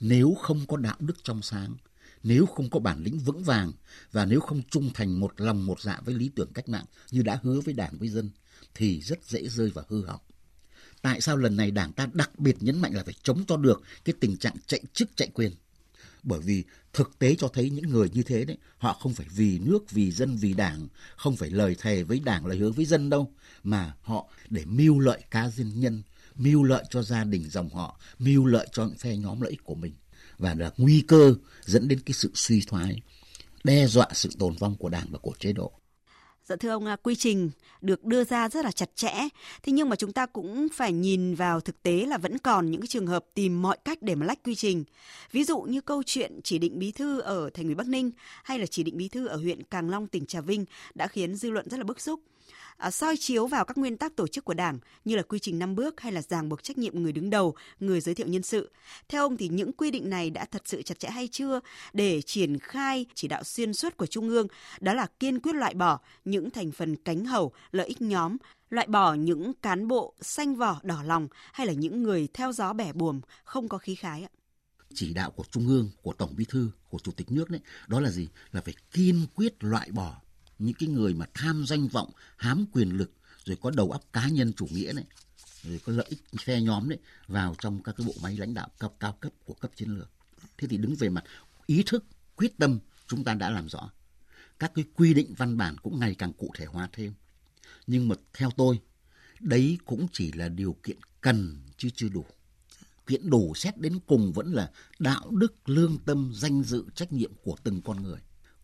Nếu 0.00 0.34
không 0.34 0.66
có 0.68 0.76
đạo 0.76 0.96
đức 1.00 1.14
trong 1.24 1.42
sáng, 1.42 1.76
nếu 2.22 2.46
không 2.46 2.70
có 2.70 2.80
bản 2.80 3.02
lĩnh 3.02 3.18
vững 3.18 3.44
vàng 3.44 3.72
và 4.12 4.24
nếu 4.24 4.40
không 4.40 4.62
trung 4.70 4.90
thành 4.94 5.20
một 5.20 5.40
lòng 5.40 5.66
một 5.66 5.80
dạ 5.80 6.00
với 6.04 6.14
lý 6.14 6.30
tưởng 6.34 6.52
cách 6.52 6.68
mạng 6.68 6.84
như 7.10 7.22
đã 7.22 7.40
hứa 7.42 7.60
với 7.60 7.74
đảng 7.74 7.98
với 7.98 8.08
dân 8.08 8.30
thì 8.74 9.00
rất 9.00 9.24
dễ 9.24 9.48
rơi 9.48 9.70
vào 9.70 9.84
hư 9.88 10.04
hỏng. 10.04 10.20
Tại 11.02 11.20
sao 11.20 11.36
lần 11.36 11.56
này 11.56 11.70
đảng 11.70 11.92
ta 11.92 12.08
đặc 12.12 12.38
biệt 12.38 12.56
nhấn 12.60 12.80
mạnh 12.80 12.94
là 12.94 13.02
phải 13.04 13.14
chống 13.22 13.44
cho 13.48 13.56
được 13.56 13.82
cái 14.04 14.14
tình 14.20 14.36
trạng 14.36 14.56
chạy 14.66 14.80
chức 14.92 15.16
chạy 15.16 15.28
quyền? 15.34 15.52
Bởi 16.22 16.40
vì 16.40 16.64
thực 16.92 17.18
tế 17.18 17.34
cho 17.34 17.48
thấy 17.48 17.70
những 17.70 17.90
người 17.90 18.10
như 18.12 18.22
thế 18.22 18.44
đấy, 18.44 18.58
họ 18.78 18.92
không 18.92 19.14
phải 19.14 19.26
vì 19.34 19.58
nước, 19.58 19.90
vì 19.90 20.12
dân, 20.12 20.36
vì 20.36 20.54
đảng, 20.54 20.88
không 21.16 21.36
phải 21.36 21.50
lời 21.50 21.76
thề 21.78 22.02
với 22.02 22.20
đảng, 22.24 22.46
lời 22.46 22.58
hứa 22.58 22.70
với 22.70 22.84
dân 22.84 23.10
đâu, 23.10 23.32
mà 23.62 23.94
họ 24.02 24.30
để 24.50 24.64
mưu 24.64 24.98
lợi 24.98 25.22
cá 25.30 25.50
nhân 25.56 25.80
nhân, 25.80 26.02
mưu 26.36 26.62
lợi 26.62 26.84
cho 26.90 27.02
gia 27.02 27.24
đình 27.24 27.50
dòng 27.50 27.68
họ, 27.68 28.00
mưu 28.18 28.46
lợi 28.46 28.66
cho 28.72 28.84
những 28.84 28.98
phe 28.98 29.16
nhóm 29.16 29.40
lợi 29.40 29.50
ích 29.50 29.64
của 29.64 29.74
mình 29.74 29.92
và 30.38 30.54
là 30.54 30.72
nguy 30.76 31.00
cơ 31.08 31.34
dẫn 31.64 31.88
đến 31.88 32.00
cái 32.00 32.14
sự 32.14 32.30
suy 32.34 32.62
thoái, 32.66 33.02
đe 33.64 33.86
dọa 33.86 34.08
sự 34.12 34.30
tồn 34.38 34.54
vong 34.56 34.74
của 34.74 34.88
đảng 34.88 35.06
và 35.10 35.18
của 35.18 35.34
chế 35.38 35.52
độ. 35.52 35.72
Dạ 36.50 36.56
thưa 36.56 36.70
ông, 36.70 36.86
à, 36.86 36.96
quy 36.96 37.14
trình 37.14 37.50
được 37.80 38.04
đưa 38.04 38.24
ra 38.24 38.48
rất 38.48 38.64
là 38.64 38.72
chặt 38.72 38.96
chẽ. 38.96 39.12
Thế 39.62 39.72
nhưng 39.72 39.88
mà 39.88 39.96
chúng 39.96 40.12
ta 40.12 40.26
cũng 40.26 40.68
phải 40.74 40.92
nhìn 40.92 41.34
vào 41.34 41.60
thực 41.60 41.82
tế 41.82 42.06
là 42.08 42.18
vẫn 42.18 42.38
còn 42.38 42.70
những 42.70 42.80
cái 42.80 42.86
trường 42.86 43.06
hợp 43.06 43.24
tìm 43.34 43.62
mọi 43.62 43.78
cách 43.84 44.02
để 44.02 44.14
mà 44.14 44.26
lách 44.26 44.42
quy 44.44 44.54
trình. 44.54 44.84
Ví 45.32 45.44
dụ 45.44 45.60
như 45.60 45.80
câu 45.80 46.02
chuyện 46.06 46.40
chỉ 46.44 46.58
định 46.58 46.78
bí 46.78 46.92
thư 46.92 47.20
ở 47.20 47.50
thành 47.54 47.64
ủy 47.64 47.74
Bắc 47.74 47.86
Ninh 47.86 48.10
hay 48.44 48.58
là 48.58 48.66
chỉ 48.66 48.82
định 48.82 48.96
bí 48.96 49.08
thư 49.08 49.26
ở 49.26 49.36
huyện 49.36 49.62
Càng 49.62 49.90
Long 49.90 50.06
tỉnh 50.06 50.26
Trà 50.26 50.40
Vinh 50.40 50.64
đã 50.94 51.06
khiến 51.06 51.34
dư 51.34 51.50
luận 51.50 51.68
rất 51.68 51.78
là 51.78 51.84
bức 51.84 52.00
xúc 52.00 52.20
à, 52.80 52.90
soi 52.90 53.16
chiếu 53.16 53.46
vào 53.46 53.64
các 53.64 53.78
nguyên 53.78 53.96
tắc 53.96 54.16
tổ 54.16 54.26
chức 54.26 54.44
của 54.44 54.54
Đảng 54.54 54.78
như 55.04 55.16
là 55.16 55.22
quy 55.22 55.38
trình 55.38 55.58
năm 55.58 55.74
bước 55.74 56.00
hay 56.00 56.12
là 56.12 56.22
ràng 56.22 56.48
buộc 56.48 56.62
trách 56.62 56.78
nhiệm 56.78 57.02
người 57.02 57.12
đứng 57.12 57.30
đầu, 57.30 57.54
người 57.80 58.00
giới 58.00 58.14
thiệu 58.14 58.26
nhân 58.26 58.42
sự. 58.42 58.70
Theo 59.08 59.22
ông 59.22 59.36
thì 59.36 59.48
những 59.48 59.72
quy 59.72 59.90
định 59.90 60.10
này 60.10 60.30
đã 60.30 60.44
thật 60.44 60.62
sự 60.64 60.82
chặt 60.82 60.98
chẽ 60.98 61.08
hay 61.08 61.28
chưa? 61.28 61.60
Để 61.92 62.22
triển 62.22 62.58
khai 62.58 63.06
chỉ 63.14 63.28
đạo 63.28 63.44
xuyên 63.44 63.74
suốt 63.74 63.96
của 63.96 64.06
Trung 64.06 64.28
ương 64.28 64.46
đó 64.80 64.94
là 64.94 65.06
kiên 65.20 65.40
quyết 65.40 65.54
loại 65.54 65.74
bỏ 65.74 66.00
những 66.24 66.50
thành 66.50 66.72
phần 66.72 66.96
cánh 66.96 67.24
hầu, 67.24 67.52
lợi 67.72 67.86
ích 67.86 68.02
nhóm, 68.02 68.36
loại 68.70 68.86
bỏ 68.86 69.14
những 69.14 69.52
cán 69.62 69.88
bộ 69.88 70.14
xanh 70.20 70.54
vỏ 70.54 70.80
đỏ 70.82 71.02
lòng 71.04 71.28
hay 71.52 71.66
là 71.66 71.72
những 71.72 72.02
người 72.02 72.28
theo 72.34 72.52
gió 72.52 72.72
bẻ 72.72 72.92
buồm 72.92 73.20
không 73.44 73.68
có 73.68 73.78
khí 73.78 73.94
khái 73.94 74.22
ạ. 74.22 74.30
Chỉ 74.94 75.14
đạo 75.14 75.30
của 75.30 75.44
trung 75.50 75.68
ương 75.68 75.90
của 76.02 76.12
tổng 76.12 76.34
bí 76.36 76.44
thư 76.48 76.70
của 76.88 76.98
chủ 76.98 77.12
tịch 77.12 77.32
nước 77.32 77.50
đấy 77.50 77.60
đó 77.86 78.00
là 78.00 78.10
gì? 78.10 78.28
Là 78.52 78.60
phải 78.60 78.74
kiên 78.92 79.26
quyết 79.34 79.64
loại 79.64 79.90
bỏ 79.90 80.20
những 80.60 80.74
cái 80.74 80.88
người 80.88 81.14
mà 81.14 81.26
tham 81.34 81.64
danh 81.66 81.88
vọng, 81.88 82.10
hám 82.36 82.64
quyền 82.72 82.88
lực, 82.96 83.12
rồi 83.44 83.56
có 83.60 83.70
đầu 83.70 83.90
óc 83.90 84.02
cá 84.12 84.28
nhân 84.28 84.52
chủ 84.52 84.68
nghĩa 84.70 84.92
này, 84.92 85.04
rồi 85.62 85.80
có 85.84 85.92
lợi 85.92 86.06
ích 86.08 86.22
phe 86.44 86.60
nhóm 86.60 86.88
đấy 86.88 86.98
vào 87.26 87.54
trong 87.58 87.82
các 87.82 87.94
cái 87.98 88.06
bộ 88.06 88.14
máy 88.22 88.36
lãnh 88.36 88.54
đạo 88.54 88.68
cấp 88.78 88.92
cao 89.00 89.12
cấp 89.20 89.32
của 89.44 89.54
cấp 89.54 89.70
chiến 89.76 89.88
lược. 89.88 90.10
Thế 90.58 90.68
thì 90.68 90.76
đứng 90.76 90.94
về 90.94 91.08
mặt 91.08 91.24
ý 91.66 91.82
thức, 91.86 92.04
quyết 92.36 92.58
tâm, 92.58 92.78
chúng 93.06 93.24
ta 93.24 93.34
đã 93.34 93.50
làm 93.50 93.68
rõ. 93.68 93.90
Các 94.58 94.72
cái 94.74 94.84
quy 94.94 95.14
định 95.14 95.34
văn 95.36 95.56
bản 95.56 95.76
cũng 95.78 96.00
ngày 96.00 96.14
càng 96.14 96.32
cụ 96.32 96.50
thể 96.56 96.64
hóa 96.64 96.88
thêm. 96.92 97.12
Nhưng 97.86 98.08
mà 98.08 98.14
theo 98.32 98.50
tôi, 98.56 98.80
đấy 99.40 99.78
cũng 99.84 100.06
chỉ 100.12 100.32
là 100.32 100.48
điều 100.48 100.76
kiện 100.82 100.96
cần 101.20 101.60
chứ 101.76 101.88
chưa 101.94 102.08
đủ. 102.08 102.24
Kiện 103.06 103.30
đủ 103.30 103.52
xét 103.54 103.78
đến 103.78 103.98
cùng 104.06 104.32
vẫn 104.32 104.52
là 104.52 104.70
đạo 104.98 105.30
đức, 105.30 105.68
lương 105.68 105.98
tâm, 105.98 106.32
danh 106.34 106.62
dự, 106.62 106.84
trách 106.94 107.12
nhiệm 107.12 107.32
của 107.42 107.56
từng 107.62 107.82
con 107.82 108.02
người. 108.02 108.20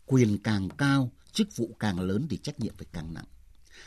Quyền 0.06 0.38
càng 0.38 0.68
cao 0.78 1.12
chức 1.36 1.56
vụ 1.56 1.76
càng 1.78 2.00
lớn 2.00 2.26
thì 2.30 2.36
trách 2.36 2.60
nhiệm 2.60 2.74
phải 2.76 2.86
càng 2.92 3.14
nặng. 3.14 3.24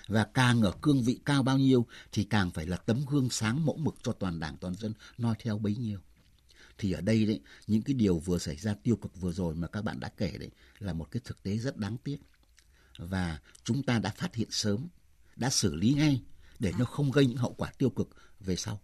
Và 0.07 0.23
càng 0.33 0.61
ở 0.61 0.73
cương 0.81 1.03
vị 1.03 1.19
cao 1.25 1.43
bao 1.43 1.57
nhiêu 1.57 1.85
thì 2.11 2.23
càng 2.23 2.51
phải 2.51 2.65
là 2.65 2.77
tấm 2.77 3.05
gương 3.09 3.29
sáng 3.29 3.65
mẫu 3.65 3.77
mực 3.77 3.95
cho 4.03 4.11
toàn 4.11 4.39
đảng 4.39 4.57
toàn 4.57 4.75
dân 4.75 4.93
noi 5.17 5.35
theo 5.39 5.57
bấy 5.57 5.75
nhiêu. 5.75 5.99
Thì 6.77 6.91
ở 6.91 7.01
đây 7.01 7.25
đấy 7.25 7.39
những 7.67 7.81
cái 7.81 7.93
điều 7.93 8.19
vừa 8.19 8.37
xảy 8.37 8.55
ra 8.55 8.75
tiêu 8.83 8.95
cực 8.95 9.21
vừa 9.21 9.31
rồi 9.31 9.55
mà 9.55 9.67
các 9.67 9.81
bạn 9.81 9.99
đã 9.99 10.09
kể 10.17 10.37
đấy 10.37 10.49
là 10.79 10.93
một 10.93 11.11
cái 11.11 11.21
thực 11.25 11.43
tế 11.43 11.57
rất 11.57 11.77
đáng 11.77 11.97
tiếc. 11.97 12.17
Và 12.97 13.39
chúng 13.63 13.83
ta 13.83 13.99
đã 13.99 14.13
phát 14.17 14.35
hiện 14.35 14.51
sớm 14.51 14.87
đã 15.35 15.49
xử 15.49 15.75
lý 15.75 15.93
ngay 15.93 16.21
để 16.59 16.73
nó 16.79 16.85
không 16.85 17.11
gây 17.11 17.25
những 17.25 17.37
hậu 17.37 17.53
quả 17.53 17.71
tiêu 17.77 17.89
cực 17.89 18.09
về 18.39 18.55
sau. 18.55 18.81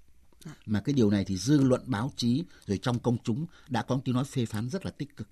Mà 0.66 0.82
cái 0.82 0.94
điều 0.94 1.10
này 1.10 1.26
thì 1.26 1.38
dư 1.38 1.62
luận 1.62 1.82
báo 1.86 2.14
chí 2.18 2.44
rồi 2.68 2.78
trong 2.78 3.00
công 3.00 3.18
chúng 3.24 3.46
đã 3.70 3.84
có 3.84 4.02
tiếng 4.06 4.16
nói 4.16 4.26
phê 4.26 4.46
phán 4.46 4.70
rất 4.70 4.86
là 4.86 4.92
tích 4.92 5.18
cực 5.18 5.28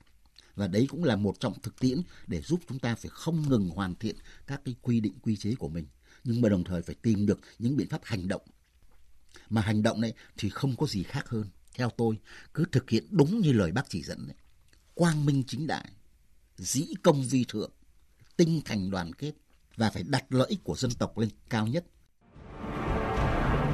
và 0.56 0.68
đấy 0.68 0.88
cũng 0.90 1.04
là 1.04 1.16
một 1.16 1.40
trong 1.40 1.54
thực 1.62 1.80
tiễn 1.80 2.02
để 2.28 2.42
giúp 2.42 2.60
chúng 2.68 2.80
ta 2.80 2.96
phải 2.96 3.10
không 3.14 3.50
ngừng 3.50 3.70
hoàn 3.70 3.96
thiện 3.96 4.16
các 4.48 4.62
cái 4.66 4.76
quy 4.82 5.00
định 5.00 5.14
quy 5.22 5.38
chế 5.38 5.56
của 5.56 5.70
mình. 5.70 5.86
Nhưng 6.24 6.42
mà 6.42 6.50
đồng 6.50 6.64
thời 6.64 6.82
phải 6.82 6.96
tìm 6.96 7.26
được 7.26 7.40
những 7.60 7.78
biện 7.78 7.90
pháp 7.90 8.02
hành 8.04 8.28
động. 8.28 8.42
Mà 9.50 9.62
hành 9.62 9.84
động 9.84 10.02
này 10.02 10.14
thì 10.38 10.50
không 10.50 10.76
có 10.76 10.88
gì 10.88 11.04
khác 11.04 11.30
hơn. 11.30 11.46
Theo 11.76 11.90
tôi 11.90 12.18
cứ 12.54 12.66
thực 12.72 12.90
hiện 12.90 13.08
đúng 13.10 13.40
như 13.40 13.52
lời 13.52 13.72
bác 13.72 13.90
chỉ 13.90 14.04
dẫn 14.04 14.28
đấy 14.28 14.36
quang 14.94 15.26
minh 15.26 15.44
chính 15.48 15.68
đại 15.68 15.90
dĩ 16.58 16.86
công 17.04 17.24
vi 17.24 17.46
thượng 17.48 17.72
tinh 18.38 18.62
thành 18.66 18.92
đoàn 18.92 19.14
kết 19.14 19.32
và 19.76 19.90
phải 19.90 20.04
đặt 20.04 20.26
lợi 20.30 20.48
ích 20.50 20.64
của 20.64 20.76
dân 20.76 20.92
tộc 20.92 21.18
lên 21.18 21.30
cao 21.50 21.68
nhất. 21.68 21.86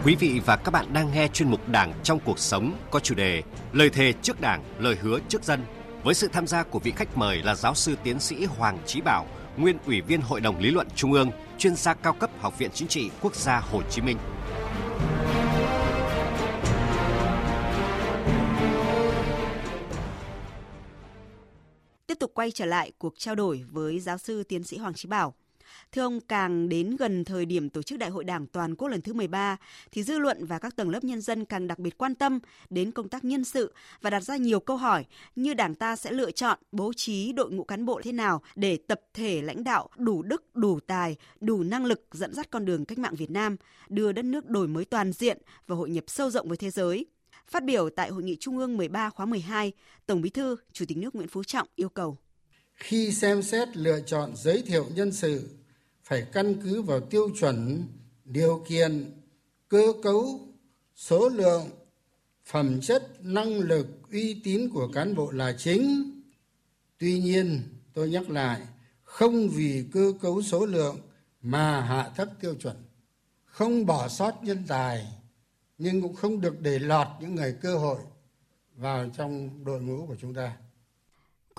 Quý 0.03 0.15
vị 0.15 0.41
và 0.45 0.55
các 0.57 0.71
bạn 0.71 0.93
đang 0.93 1.11
nghe 1.11 1.27
chuyên 1.33 1.51
mục 1.51 1.69
Đảng 1.69 1.99
trong 2.03 2.19
cuộc 2.25 2.39
sống 2.39 2.79
có 2.91 2.99
chủ 2.99 3.15
đề 3.15 3.43
Lời 3.73 3.89
thề 3.89 4.13
trước 4.21 4.41
Đảng, 4.41 4.75
lời 4.79 4.95
hứa 4.95 5.19
trước 5.29 5.43
dân 5.43 5.65
với 6.03 6.13
sự 6.13 6.27
tham 6.33 6.47
gia 6.47 6.63
của 6.63 6.79
vị 6.79 6.91
khách 6.95 7.17
mời 7.17 7.43
là 7.43 7.55
giáo 7.55 7.75
sư 7.75 7.95
tiến 8.03 8.19
sĩ 8.19 8.45
Hoàng 8.45 8.77
Chí 8.85 9.01
Bảo, 9.01 9.25
nguyên 9.57 9.77
ủy 9.85 10.01
viên 10.01 10.21
Hội 10.21 10.41
đồng 10.41 10.59
Lý 10.59 10.71
luận 10.71 10.87
Trung 10.95 11.13
ương, 11.13 11.31
chuyên 11.57 11.75
gia 11.75 11.93
cao 11.93 12.13
cấp 12.13 12.29
Học 12.39 12.59
viện 12.59 12.71
Chính 12.73 12.87
trị 12.87 13.09
Quốc 13.21 13.35
gia 13.35 13.59
Hồ 13.59 13.81
Chí 13.89 14.01
Minh. 14.01 14.17
Tiếp 22.07 22.17
tục 22.19 22.31
quay 22.33 22.51
trở 22.51 22.65
lại 22.65 22.91
cuộc 22.97 23.13
trao 23.17 23.35
đổi 23.35 23.63
với 23.71 23.99
giáo 23.99 24.17
sư 24.17 24.43
tiến 24.43 24.63
sĩ 24.63 24.77
Hoàng 24.77 24.93
Chí 24.93 25.07
Bảo. 25.07 25.33
Thưa 25.91 26.01
ông, 26.01 26.19
càng 26.21 26.69
đến 26.69 26.95
gần 26.95 27.23
thời 27.23 27.45
điểm 27.45 27.69
tổ 27.69 27.81
chức 27.81 27.99
Đại 27.99 28.09
hội 28.09 28.23
Đảng 28.23 28.47
toàn 28.47 28.75
quốc 28.75 28.87
lần 28.87 29.01
thứ 29.01 29.13
13 29.13 29.57
thì 29.91 30.03
dư 30.03 30.19
luận 30.19 30.45
và 30.45 30.59
các 30.59 30.75
tầng 30.75 30.89
lớp 30.89 31.03
nhân 31.03 31.21
dân 31.21 31.45
càng 31.45 31.67
đặc 31.67 31.79
biệt 31.79 31.97
quan 31.97 32.15
tâm 32.15 32.39
đến 32.69 32.91
công 32.91 33.09
tác 33.09 33.23
nhân 33.23 33.43
sự 33.43 33.73
và 34.01 34.09
đặt 34.09 34.19
ra 34.19 34.37
nhiều 34.37 34.59
câu 34.59 34.77
hỏi 34.77 35.05
như 35.35 35.53
Đảng 35.53 35.75
ta 35.75 35.95
sẽ 35.95 36.11
lựa 36.11 36.31
chọn 36.31 36.59
bố 36.71 36.93
trí 36.95 37.33
đội 37.33 37.51
ngũ 37.51 37.63
cán 37.63 37.85
bộ 37.85 38.01
thế 38.03 38.11
nào 38.11 38.41
để 38.55 38.77
tập 38.87 39.01
thể 39.13 39.41
lãnh 39.41 39.63
đạo 39.63 39.89
đủ 39.97 40.21
đức, 40.21 40.55
đủ 40.55 40.79
tài, 40.79 41.15
đủ 41.41 41.63
năng 41.63 41.85
lực 41.85 42.07
dẫn 42.11 42.33
dắt 42.33 42.49
con 42.51 42.65
đường 42.65 42.85
cách 42.85 42.99
mạng 42.99 43.15
Việt 43.15 43.31
Nam, 43.31 43.55
đưa 43.89 44.11
đất 44.11 44.25
nước 44.25 44.49
đổi 44.49 44.67
mới 44.67 44.85
toàn 44.85 45.11
diện 45.11 45.37
và 45.67 45.75
hội 45.75 45.89
nhập 45.89 46.03
sâu 46.07 46.29
rộng 46.29 46.47
với 46.47 46.57
thế 46.57 46.69
giới. 46.69 47.05
Phát 47.47 47.63
biểu 47.63 47.89
tại 47.89 48.09
Hội 48.09 48.23
nghị 48.23 48.37
Trung 48.39 48.57
ương 48.57 48.77
13 48.77 49.09
khóa 49.09 49.25
12, 49.25 49.71
Tổng 50.05 50.21
Bí 50.21 50.29
thư, 50.29 50.55
Chủ 50.73 50.85
tịch 50.87 50.97
nước 50.97 51.15
Nguyễn 51.15 51.27
Phú 51.27 51.43
Trọng 51.43 51.67
yêu 51.75 51.89
cầu 51.89 52.17
khi 52.79 53.11
xem 53.11 53.41
xét 53.41 53.77
lựa 53.77 53.99
chọn 54.05 54.31
giới 54.35 54.61
thiệu 54.61 54.85
nhân 54.95 55.11
sự 55.11 55.49
phải 56.09 56.25
căn 56.31 56.61
cứ 56.63 56.81
vào 56.81 56.99
tiêu 56.99 57.29
chuẩn, 57.39 57.87
điều 58.25 58.63
kiện, 58.67 59.11
cơ 59.67 59.93
cấu, 60.03 60.39
số 60.95 61.29
lượng, 61.29 61.69
phẩm 62.45 62.81
chất, 62.81 63.25
năng 63.25 63.59
lực, 63.59 63.87
uy 64.11 64.41
tín 64.43 64.69
của 64.73 64.87
cán 64.93 65.15
bộ 65.15 65.31
là 65.31 65.55
chính. 65.57 66.11
Tuy 66.97 67.19
nhiên, 67.19 67.61
tôi 67.93 68.09
nhắc 68.09 68.29
lại, 68.29 68.61
không 69.03 69.49
vì 69.49 69.85
cơ 69.91 70.13
cấu 70.21 70.41
số 70.41 70.65
lượng 70.65 70.99
mà 71.41 71.81
hạ 71.81 72.11
thấp 72.15 72.29
tiêu 72.41 72.55
chuẩn, 72.55 72.75
không 73.45 73.85
bỏ 73.85 74.07
sót 74.07 74.43
nhân 74.43 74.63
tài, 74.67 75.07
nhưng 75.77 76.01
cũng 76.01 76.15
không 76.15 76.41
được 76.41 76.61
để 76.61 76.79
lọt 76.79 77.07
những 77.21 77.35
người 77.35 77.55
cơ 77.61 77.77
hội 77.77 77.99
vào 78.75 79.09
trong 79.17 79.63
đội 79.65 79.81
ngũ 79.81 80.05
của 80.07 80.15
chúng 80.21 80.33
ta. 80.33 80.57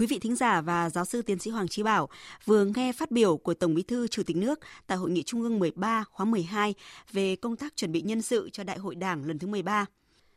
Quý 0.00 0.06
vị 0.06 0.18
thính 0.18 0.36
giả 0.36 0.60
và 0.60 0.90
giáo 0.90 1.04
sư 1.04 1.22
tiến 1.22 1.38
sĩ 1.38 1.50
Hoàng 1.50 1.68
Chí 1.68 1.82
Bảo 1.82 2.08
vừa 2.44 2.64
nghe 2.64 2.92
phát 2.92 3.10
biểu 3.10 3.36
của 3.36 3.54
Tổng 3.54 3.74
Bí 3.74 3.82
thư 3.82 4.08
Chủ 4.08 4.22
tịch 4.22 4.36
nước 4.36 4.60
tại 4.86 4.98
Hội 4.98 5.10
nghị 5.10 5.22
Trung 5.22 5.42
ương 5.42 5.58
13 5.58 6.04
khóa 6.10 6.26
12 6.26 6.74
về 7.12 7.36
công 7.36 7.56
tác 7.56 7.76
chuẩn 7.76 7.92
bị 7.92 8.00
nhân 8.02 8.22
sự 8.22 8.50
cho 8.52 8.64
Đại 8.64 8.78
hội 8.78 8.94
Đảng 8.94 9.24
lần 9.24 9.38
thứ 9.38 9.46
13. 9.46 9.86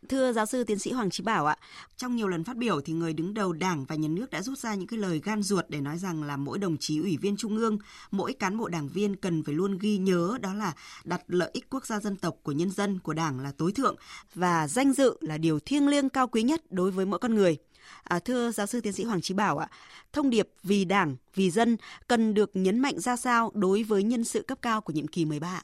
Thưa 0.10 0.34
giáo 0.34 0.46
sư 0.46 0.64
tiến 0.64 0.80
sĩ 0.80 0.92
Hoàng 0.92 1.10
Chí 1.10 1.24
Bảo 1.24 1.46
ạ, 1.46 1.58
trong 1.98 2.16
nhiều 2.16 2.28
lần 2.28 2.44
phát 2.44 2.58
biểu 2.58 2.82
thì 2.82 2.94
người 2.94 3.14
đứng 3.14 3.34
đầu 3.34 3.54
Đảng 3.54 3.86
và 3.86 3.96
nhà 3.96 4.08
nước 4.08 4.30
đã 4.30 4.42
rút 4.42 4.60
ra 4.60 4.76
những 4.76 4.88
cái 4.88 5.00
lời 5.00 5.22
gan 5.24 5.44
ruột 5.44 5.66
để 5.70 5.82
nói 5.82 5.98
rằng 5.98 6.24
là 6.24 6.38
mỗi 6.38 6.60
đồng 6.60 6.78
chí 6.78 7.00
ủy 7.00 7.18
viên 7.18 7.38
trung 7.38 7.58
ương, 7.58 7.78
mỗi 8.12 8.34
cán 8.34 8.58
bộ 8.58 8.68
đảng 8.68 8.90
viên 8.90 9.16
cần 9.16 9.44
phải 9.44 9.56
luôn 9.56 9.78
ghi 9.78 9.98
nhớ 9.98 10.38
đó 10.42 10.54
là 10.54 10.74
đặt 11.04 11.22
lợi 11.28 11.50
ích 11.54 11.70
quốc 11.70 11.86
gia 11.86 12.00
dân 12.00 12.16
tộc 12.16 12.36
của 12.44 12.52
nhân 12.52 12.72
dân 12.72 13.00
của 13.00 13.14
Đảng 13.14 13.40
là 13.40 13.52
tối 13.58 13.72
thượng 13.72 13.96
và 14.36 14.68
danh 14.68 14.94
dự 14.94 15.18
là 15.22 15.38
điều 15.38 15.60
thiêng 15.60 15.88
liêng 15.88 16.10
cao 16.10 16.28
quý 16.28 16.44
nhất 16.44 16.62
đối 16.70 16.92
với 16.92 17.06
mỗi 17.06 17.20
con 17.20 17.36
người. 17.36 17.58
À, 18.04 18.20
thưa 18.20 18.52
giáo 18.52 18.68
sư 18.68 18.82
tiến 18.82 18.94
sĩ 18.94 19.04
Hoàng 19.04 19.22
Chí 19.22 19.34
Bảo 19.34 19.58
ạ, 19.58 19.68
thông 20.14 20.30
điệp 20.30 20.50
vì 20.64 20.86
Đảng, 20.86 21.16
vì 21.36 21.52
dân 21.52 21.78
cần 22.08 22.34
được 22.34 22.52
nhấn 22.54 22.80
mạnh 22.80 23.00
ra 23.00 23.16
sao 23.16 23.52
đối 23.54 23.84
với 23.84 24.04
nhân 24.04 24.24
sự 24.24 24.42
cấp 24.42 24.58
cao 24.62 24.82
của 24.82 24.94
nhiệm 24.94 25.08
kỳ 25.08 25.26
13? 25.26 25.62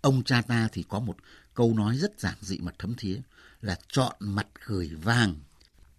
Ông 0.00 0.22
cha 0.24 0.42
ta 0.42 0.68
thì 0.72 0.84
có 0.88 1.00
một 1.00 1.16
câu 1.54 1.74
nói 1.74 1.96
rất 1.96 2.20
giản 2.20 2.34
dị 2.40 2.58
mà 2.58 2.72
thấm 2.78 2.94
thía 2.98 3.20
là 3.60 3.78
chọn 3.88 4.16
mặt 4.20 4.46
gửi 4.66 4.90
vàng. 5.02 5.34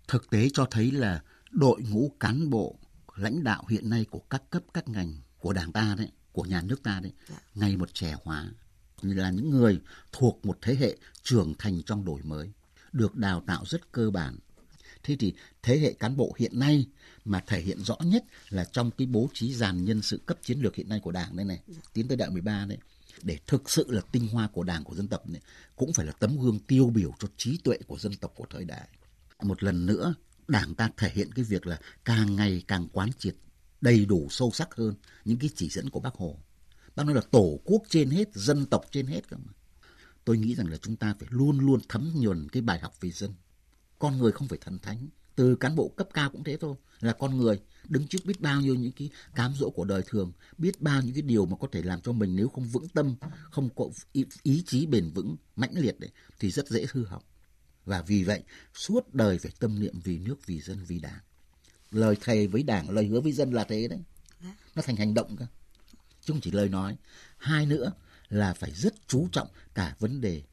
Thực 0.07 0.29
tế 0.29 0.49
cho 0.53 0.65
thấy 0.71 0.91
là 0.91 1.21
đội 1.51 1.81
ngũ 1.89 2.11
cán 2.19 2.49
bộ 2.49 2.75
lãnh 3.15 3.43
đạo 3.43 3.63
hiện 3.69 3.89
nay 3.89 4.05
của 4.11 4.21
các 4.29 4.43
cấp 4.49 4.63
các 4.73 4.87
ngành 4.87 5.13
của 5.39 5.53
đảng 5.53 5.71
ta 5.71 5.95
đấy, 5.97 6.11
của 6.31 6.43
nhà 6.43 6.61
nước 6.61 6.83
ta 6.83 6.99
đấy, 7.03 7.11
dạ. 7.29 7.35
ngày 7.55 7.77
một 7.77 7.93
trẻ 7.93 8.15
hóa 8.23 8.49
là 9.01 9.29
những 9.29 9.49
người 9.49 9.79
thuộc 10.11 10.45
một 10.45 10.57
thế 10.61 10.75
hệ 10.75 10.97
trưởng 11.23 11.53
thành 11.59 11.83
trong 11.83 12.05
đổi 12.05 12.21
mới, 12.23 12.51
được 12.91 13.15
đào 13.15 13.43
tạo 13.47 13.63
rất 13.65 13.91
cơ 13.91 14.09
bản 14.09 14.37
Thế 15.03 15.15
thì 15.19 15.33
thế 15.63 15.79
hệ 15.79 15.93
cán 15.93 16.17
bộ 16.17 16.35
hiện 16.37 16.59
nay 16.59 16.85
mà 17.25 17.43
thể 17.47 17.61
hiện 17.61 17.79
rõ 17.79 17.97
nhất 18.03 18.23
là 18.49 18.65
trong 18.65 18.91
cái 18.91 19.07
bố 19.07 19.29
trí 19.33 19.53
dàn 19.53 19.85
nhân 19.85 20.01
sự 20.01 20.21
cấp 20.25 20.37
chiến 20.41 20.59
lược 20.59 20.75
hiện 20.75 20.89
nay 20.89 20.99
của 20.99 21.11
Đảng 21.11 21.35
đây 21.35 21.45
này, 21.45 21.59
tiến 21.93 22.07
tới 22.07 22.17
đại 22.17 22.29
13 22.29 22.65
đấy 22.65 22.77
để 23.23 23.37
thực 23.47 23.69
sự 23.69 23.85
là 23.89 24.01
tinh 24.11 24.27
hoa 24.27 24.47
của 24.47 24.63
Đảng 24.63 24.83
của 24.83 24.95
dân 24.95 25.07
tộc 25.07 25.29
này 25.29 25.41
cũng 25.75 25.93
phải 25.93 26.05
là 26.05 26.11
tấm 26.11 26.39
gương 26.39 26.59
tiêu 26.59 26.89
biểu 26.89 27.13
cho 27.19 27.27
trí 27.37 27.57
tuệ 27.57 27.77
của 27.87 27.99
dân 27.99 28.13
tộc 28.15 28.33
của 28.35 28.45
thời 28.49 28.65
đại. 28.65 28.87
Một 29.41 29.63
lần 29.63 29.85
nữa, 29.85 30.13
Đảng 30.47 30.75
ta 30.75 30.89
thể 30.97 31.11
hiện 31.13 31.31
cái 31.31 31.45
việc 31.45 31.67
là 31.67 31.79
càng 32.05 32.35
ngày 32.35 32.63
càng 32.67 32.87
quán 32.93 33.09
triệt 33.19 33.35
đầy 33.81 34.05
đủ 34.05 34.27
sâu 34.29 34.51
sắc 34.51 34.75
hơn 34.75 34.93
những 35.25 35.37
cái 35.37 35.49
chỉ 35.55 35.69
dẫn 35.69 35.89
của 35.89 35.99
Bác 35.99 36.13
Hồ. 36.13 36.39
Bác 36.95 37.03
nói 37.05 37.15
là 37.15 37.21
tổ 37.31 37.59
quốc 37.63 37.83
trên 37.89 38.09
hết, 38.09 38.33
dân 38.33 38.65
tộc 38.65 38.85
trên 38.91 39.07
hết 39.07 39.29
cơ 39.29 39.37
mà. 39.37 39.53
Tôi 40.25 40.37
nghĩ 40.37 40.55
rằng 40.55 40.67
là 40.67 40.77
chúng 40.77 40.95
ta 40.95 41.15
phải 41.19 41.29
luôn 41.31 41.59
luôn 41.59 41.79
thấm 41.89 42.11
nhuần 42.15 42.49
cái 42.49 42.61
bài 42.61 42.79
học 42.79 43.01
về 43.01 43.11
dân 43.11 43.33
con 43.99 44.17
người 44.17 44.31
không 44.31 44.47
phải 44.47 44.57
thần 44.61 44.79
thánh. 44.79 45.07
Từ 45.35 45.55
cán 45.55 45.75
bộ 45.75 45.87
cấp 45.87 46.07
cao 46.13 46.29
cũng 46.29 46.43
thế 46.43 46.57
thôi. 46.57 46.75
Là 46.99 47.13
con 47.13 47.37
người 47.37 47.59
đứng 47.89 48.07
trước 48.07 48.19
biết 48.25 48.41
bao 48.41 48.61
nhiêu 48.61 48.75
những 48.75 48.91
cái 48.91 49.09
cám 49.35 49.53
dỗ 49.55 49.69
của 49.69 49.85
đời 49.85 50.03
thường 50.07 50.31
biết 50.57 50.81
bao 50.81 51.01
những 51.01 51.13
cái 51.13 51.21
điều 51.21 51.45
mà 51.45 51.57
có 51.59 51.67
thể 51.71 51.81
làm 51.81 52.01
cho 52.01 52.11
mình 52.11 52.35
nếu 52.35 52.49
không 52.49 52.67
vững 52.67 52.89
tâm 52.89 53.15
không 53.51 53.69
có 53.75 53.85
ý, 54.11 54.25
ý 54.43 54.63
chí 54.67 54.85
bền 54.85 55.09
vững 55.09 55.35
mãnh 55.55 55.73
liệt 55.75 55.99
đấy 55.99 56.09
thì 56.39 56.51
rất 56.51 56.67
dễ 56.67 56.85
hư 56.91 57.05
hỏng. 57.05 57.23
Và 57.85 58.01
vì 58.01 58.23
vậy 58.23 58.43
suốt 58.73 59.13
đời 59.13 59.39
phải 59.39 59.51
tâm 59.59 59.79
niệm 59.79 59.99
vì 60.03 60.19
nước 60.19 60.45
vì 60.45 60.59
dân 60.61 60.83
vì 60.87 60.99
đảng. 60.99 61.19
Lời 61.91 62.15
thề 62.21 62.47
với 62.47 62.63
đảng 62.63 62.89
lời 62.89 63.07
hứa 63.07 63.21
với 63.21 63.31
dân 63.31 63.51
là 63.51 63.63
thế 63.63 63.87
đấy. 63.87 63.99
Nó 64.75 64.81
thành 64.81 64.95
hành 64.95 65.13
động 65.13 65.35
cơ. 65.35 65.45
Chứ 66.21 66.33
không 66.33 66.41
chỉ 66.41 66.51
lời 66.51 66.69
nói. 66.69 66.97
Hai 67.37 67.65
nữa 67.65 67.91
là 68.29 68.53
phải 68.53 68.71
rất 68.71 68.93
chú 69.07 69.27
trọng 69.31 69.47
cả 69.73 69.95
vấn 69.99 70.21
đề 70.21 70.43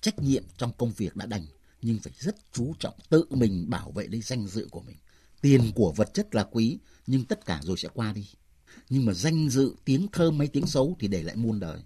trách 0.00 0.18
nhiệm 0.18 0.44
trong 0.56 0.72
công 0.78 0.92
việc 0.92 1.16
đã 1.16 1.26
đành 1.26 1.46
nhưng 1.82 1.98
phải 1.98 2.12
rất 2.18 2.36
chú 2.52 2.74
trọng 2.78 2.94
tự 3.08 3.24
mình 3.30 3.70
bảo 3.70 3.90
vệ 3.90 4.06
lấy 4.06 4.20
danh 4.20 4.46
dự 4.46 4.68
của 4.70 4.80
mình. 4.80 4.96
Tiền 5.40 5.72
của 5.74 5.92
vật 5.96 6.14
chất 6.14 6.34
là 6.34 6.44
quý 6.50 6.78
nhưng 7.06 7.24
tất 7.24 7.46
cả 7.46 7.60
rồi 7.62 7.76
sẽ 7.76 7.88
qua 7.94 8.12
đi. 8.12 8.28
Nhưng 8.88 9.04
mà 9.04 9.12
danh 9.12 9.48
dự 9.48 9.74
tiếng 9.84 10.08
thơm 10.12 10.38
hay 10.38 10.48
tiếng 10.48 10.66
xấu 10.66 10.96
thì 11.00 11.08
để 11.08 11.22
lại 11.22 11.36
muôn 11.36 11.60
đời. 11.60 11.80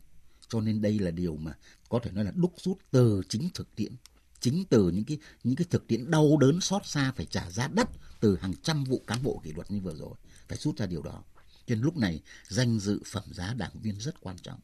Cho 0.49 0.61
nên 0.61 0.83
đây 0.83 0.99
là 0.99 1.11
điều 1.11 1.37
mà 1.37 1.53
có 1.89 2.01
thể 2.03 2.11
nói 2.11 2.25
là 2.25 2.33
đúc 2.35 2.55
rút 2.57 2.79
từ 2.91 3.23
chính 3.29 3.49
thực 3.55 3.77
tiễn. 3.77 3.93
Chính 4.41 4.65
từ 4.65 4.89
những 4.89 5.05
cái 5.05 5.19
những 5.45 5.57
cái 5.57 5.67
thực 5.71 5.87
tiễn 5.87 6.11
đau 6.11 6.37
đớn 6.37 6.61
xót 6.61 6.87
xa 6.87 7.13
phải 7.17 7.27
trả 7.27 7.51
giá 7.51 7.69
đắt 7.69 7.89
từ 8.21 8.37
hàng 8.37 8.53
trăm 8.63 8.85
vụ 8.85 9.03
cán 9.07 9.23
bộ 9.23 9.41
kỷ 9.45 9.53
luật 9.53 9.71
như 9.71 9.81
vừa 9.81 9.95
rồi. 9.95 10.15
Phải 10.49 10.59
rút 10.59 10.79
ra 10.79 10.87
điều 10.87 11.03
đó. 11.03 11.23
Cho 11.67 11.75
nên 11.75 11.81
lúc 11.81 11.97
này 11.97 12.21
danh 12.49 12.81
dự 12.81 13.01
phẩm 13.07 13.25
giá 13.31 13.55
đảng 13.55 13.81
viên 13.83 14.01
rất 14.01 14.21
quan 14.21 14.37
trọng. 14.43 14.61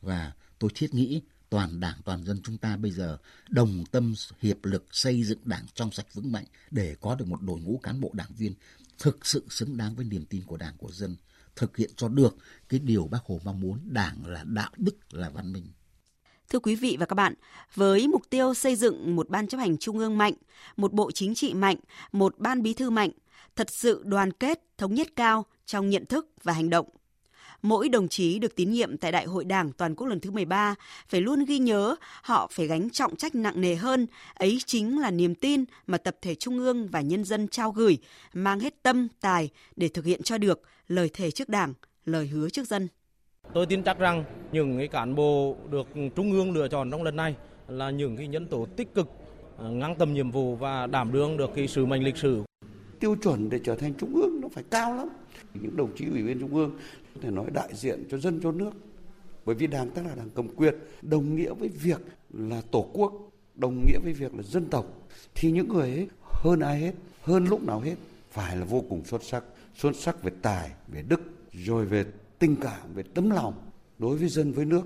Và 0.00 0.32
tôi 0.58 0.70
thiết 0.74 0.94
nghĩ 0.94 1.22
toàn 1.52 1.80
đảng 1.80 1.96
toàn 2.04 2.24
dân 2.24 2.40
chúng 2.44 2.58
ta 2.58 2.76
bây 2.76 2.90
giờ 2.90 3.18
đồng 3.50 3.84
tâm 3.90 4.14
hiệp 4.40 4.64
lực 4.64 4.86
xây 4.90 5.24
dựng 5.24 5.38
đảng 5.44 5.64
trong 5.74 5.92
sạch 5.92 6.06
vững 6.14 6.32
mạnh 6.32 6.44
để 6.70 6.96
có 7.00 7.14
được 7.14 7.28
một 7.28 7.42
đội 7.42 7.60
ngũ 7.60 7.78
cán 7.82 8.00
bộ 8.00 8.10
đảng 8.12 8.30
viên 8.38 8.54
thực 8.98 9.26
sự 9.26 9.46
xứng 9.50 9.76
đáng 9.76 9.94
với 9.94 10.04
niềm 10.04 10.24
tin 10.24 10.42
của 10.46 10.56
đảng 10.56 10.76
của 10.76 10.92
dân 10.92 11.16
thực 11.56 11.76
hiện 11.76 11.90
cho 11.96 12.08
được 12.08 12.36
cái 12.68 12.80
điều 12.80 13.06
bác 13.06 13.18
hồ 13.24 13.40
mong 13.44 13.60
muốn 13.60 13.78
đảng 13.84 14.26
là 14.26 14.44
đạo 14.44 14.70
đức 14.76 14.96
là 15.10 15.30
văn 15.30 15.52
minh 15.52 15.64
Thưa 16.48 16.58
quý 16.58 16.74
vị 16.74 16.96
và 17.00 17.06
các 17.06 17.14
bạn, 17.14 17.34
với 17.74 18.08
mục 18.08 18.22
tiêu 18.30 18.54
xây 18.54 18.76
dựng 18.76 19.16
một 19.16 19.28
ban 19.28 19.48
chấp 19.48 19.58
hành 19.58 19.78
trung 19.78 19.98
ương 19.98 20.18
mạnh, 20.18 20.34
một 20.76 20.92
bộ 20.92 21.10
chính 21.10 21.34
trị 21.34 21.54
mạnh, 21.54 21.76
một 22.12 22.38
ban 22.38 22.62
bí 22.62 22.74
thư 22.74 22.90
mạnh, 22.90 23.10
thật 23.56 23.70
sự 23.70 24.02
đoàn 24.06 24.32
kết, 24.32 24.60
thống 24.78 24.94
nhất 24.94 25.08
cao 25.16 25.46
trong 25.66 25.90
nhận 25.90 26.06
thức 26.06 26.28
và 26.42 26.52
hành 26.52 26.70
động. 26.70 26.86
Mỗi 27.62 27.88
đồng 27.88 28.08
chí 28.08 28.38
được 28.38 28.56
tín 28.56 28.70
nhiệm 28.70 28.96
tại 28.96 29.12
Đại 29.12 29.24
hội 29.24 29.44
Đảng 29.44 29.72
toàn 29.72 29.94
quốc 29.94 30.06
lần 30.06 30.20
thứ 30.20 30.30
13 30.30 30.74
phải 31.08 31.20
luôn 31.20 31.44
ghi 31.44 31.58
nhớ 31.58 31.96
họ 32.22 32.48
phải 32.52 32.66
gánh 32.66 32.90
trọng 32.90 33.16
trách 33.16 33.34
nặng 33.34 33.60
nề 33.60 33.74
hơn, 33.74 34.06
ấy 34.34 34.58
chính 34.66 35.00
là 35.00 35.10
niềm 35.10 35.34
tin 35.34 35.64
mà 35.86 35.98
tập 35.98 36.16
thể 36.22 36.34
trung 36.34 36.58
ương 36.58 36.88
và 36.88 37.00
nhân 37.00 37.24
dân 37.24 37.48
trao 37.48 37.70
gửi, 37.70 37.98
mang 38.34 38.60
hết 38.60 38.82
tâm, 38.82 39.08
tài 39.20 39.50
để 39.76 39.88
thực 39.88 40.04
hiện 40.04 40.22
cho 40.22 40.38
được 40.38 40.62
lời 40.88 41.10
thề 41.12 41.30
trước 41.30 41.48
Đảng, 41.48 41.74
lời 42.04 42.26
hứa 42.26 42.48
trước 42.48 42.66
dân. 42.66 42.88
Tôi 43.54 43.66
tin 43.66 43.82
chắc 43.82 43.98
rằng 43.98 44.24
những 44.52 44.78
cái 44.78 44.88
cán 44.88 45.14
bộ 45.14 45.56
được 45.70 45.88
Trung 46.16 46.32
ương 46.32 46.52
lựa 46.52 46.68
chọn 46.68 46.90
trong 46.90 47.02
lần 47.02 47.16
này 47.16 47.36
là 47.68 47.90
những 47.90 48.16
cái 48.16 48.26
nhân 48.28 48.46
tố 48.46 48.66
tích 48.76 48.94
cực, 48.94 49.08
à, 49.58 49.68
ngang 49.68 49.94
tầm 49.98 50.14
nhiệm 50.14 50.30
vụ 50.30 50.56
và 50.56 50.86
đảm 50.86 51.12
đương 51.12 51.36
được 51.36 51.50
cái 51.54 51.68
sứ 51.68 51.86
mệnh 51.86 52.04
lịch 52.04 52.16
sử. 52.16 52.42
Tiêu 53.00 53.16
chuẩn 53.22 53.50
để 53.50 53.60
trở 53.64 53.74
thành 53.74 53.94
Trung 53.94 54.14
ương 54.14 54.40
nó 54.40 54.48
phải 54.52 54.64
cao 54.70 54.94
lắm. 54.94 55.08
Những 55.54 55.76
đồng 55.76 55.96
chí 55.96 56.06
ủy 56.06 56.22
viên 56.22 56.40
Trung 56.40 56.54
ương 56.54 56.70
có 57.14 57.20
thể 57.22 57.30
nói 57.30 57.46
đại 57.52 57.74
diện 57.74 58.04
cho 58.10 58.18
dân 58.18 58.40
cho 58.42 58.52
nước. 58.52 58.70
Bởi 59.44 59.54
vì 59.54 59.66
đảng 59.66 59.90
ta 59.90 60.02
là 60.02 60.14
đảng 60.14 60.30
cầm 60.34 60.48
quyền, 60.56 60.74
đồng 61.02 61.34
nghĩa 61.36 61.54
với 61.54 61.68
việc 61.68 62.00
là 62.30 62.62
tổ 62.70 62.90
quốc, 62.92 63.12
đồng 63.54 63.84
nghĩa 63.86 63.98
với 64.02 64.12
việc 64.12 64.34
là 64.34 64.42
dân 64.42 64.64
tộc. 64.70 64.86
Thì 65.34 65.52
những 65.52 65.68
người 65.68 65.90
ấy 65.90 66.08
hơn 66.22 66.60
ai 66.60 66.80
hết, 66.80 66.92
hơn 67.22 67.44
lúc 67.44 67.62
nào 67.62 67.80
hết, 67.80 67.94
phải 68.30 68.56
là 68.56 68.64
vô 68.64 68.84
cùng 68.88 69.04
xuất 69.04 69.22
sắc. 69.24 69.44
Xuất 69.74 69.96
sắc 69.96 70.22
về 70.22 70.32
tài, 70.42 70.70
về 70.88 71.02
đức, 71.08 71.20
rồi 71.52 71.86
về 71.86 72.04
tình 72.38 72.56
cảm 72.56 72.94
về 72.94 73.02
tấm 73.14 73.30
lòng 73.30 73.54
đối 73.98 74.16
với 74.16 74.28
dân 74.28 74.52
với 74.52 74.64
nước 74.64 74.82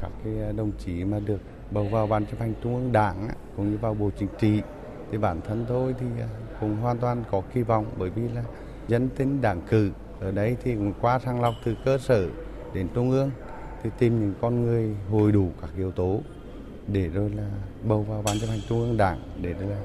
các 0.00 0.10
cái 0.24 0.52
đồng 0.56 0.72
chí 0.78 1.04
mà 1.04 1.20
được 1.20 1.40
bầu 1.70 1.88
vào 1.92 2.06
ban 2.06 2.26
chấp 2.26 2.40
hành 2.40 2.54
trung 2.62 2.74
ương 2.74 2.92
đảng 2.92 3.28
cũng 3.56 3.70
như 3.70 3.78
vào 3.78 3.94
bộ 3.94 4.10
chính 4.18 4.28
trị 4.38 4.60
thì 5.10 5.18
bản 5.18 5.40
thân 5.40 5.64
tôi 5.68 5.94
thì 6.00 6.06
à, 6.20 6.28
cũng 6.60 6.76
hoàn 6.76 6.98
toàn 6.98 7.24
có 7.30 7.42
kỳ 7.54 7.62
vọng 7.62 7.86
bởi 7.98 8.10
vì 8.10 8.28
là 8.28 8.44
dân 8.88 9.08
tính 9.16 9.40
đảng 9.40 9.60
cử 9.70 9.90
ở 10.20 10.30
đấy 10.30 10.56
thì 10.62 10.74
cũng 10.74 10.92
qua 11.00 11.18
sàng 11.18 11.40
lọc 11.40 11.54
từ 11.64 11.74
cơ 11.84 11.98
sở 11.98 12.28
đến 12.74 12.88
trung 12.94 13.10
ương 13.10 13.30
thì 13.82 13.90
tìm 13.98 14.20
những 14.20 14.34
con 14.40 14.62
người 14.62 14.96
hồi 15.10 15.32
đủ 15.32 15.52
các 15.60 15.70
yếu 15.76 15.90
tố 15.90 16.20
để 16.86 17.08
rồi 17.08 17.30
là 17.30 17.50
bầu 17.84 18.02
vào 18.02 18.22
ban 18.22 18.40
chấp 18.40 18.46
hành 18.46 18.60
trung 18.68 18.80
ương 18.80 18.96
đảng 18.96 19.22
để 19.42 19.52
rồi 19.52 19.70
là 19.70 19.80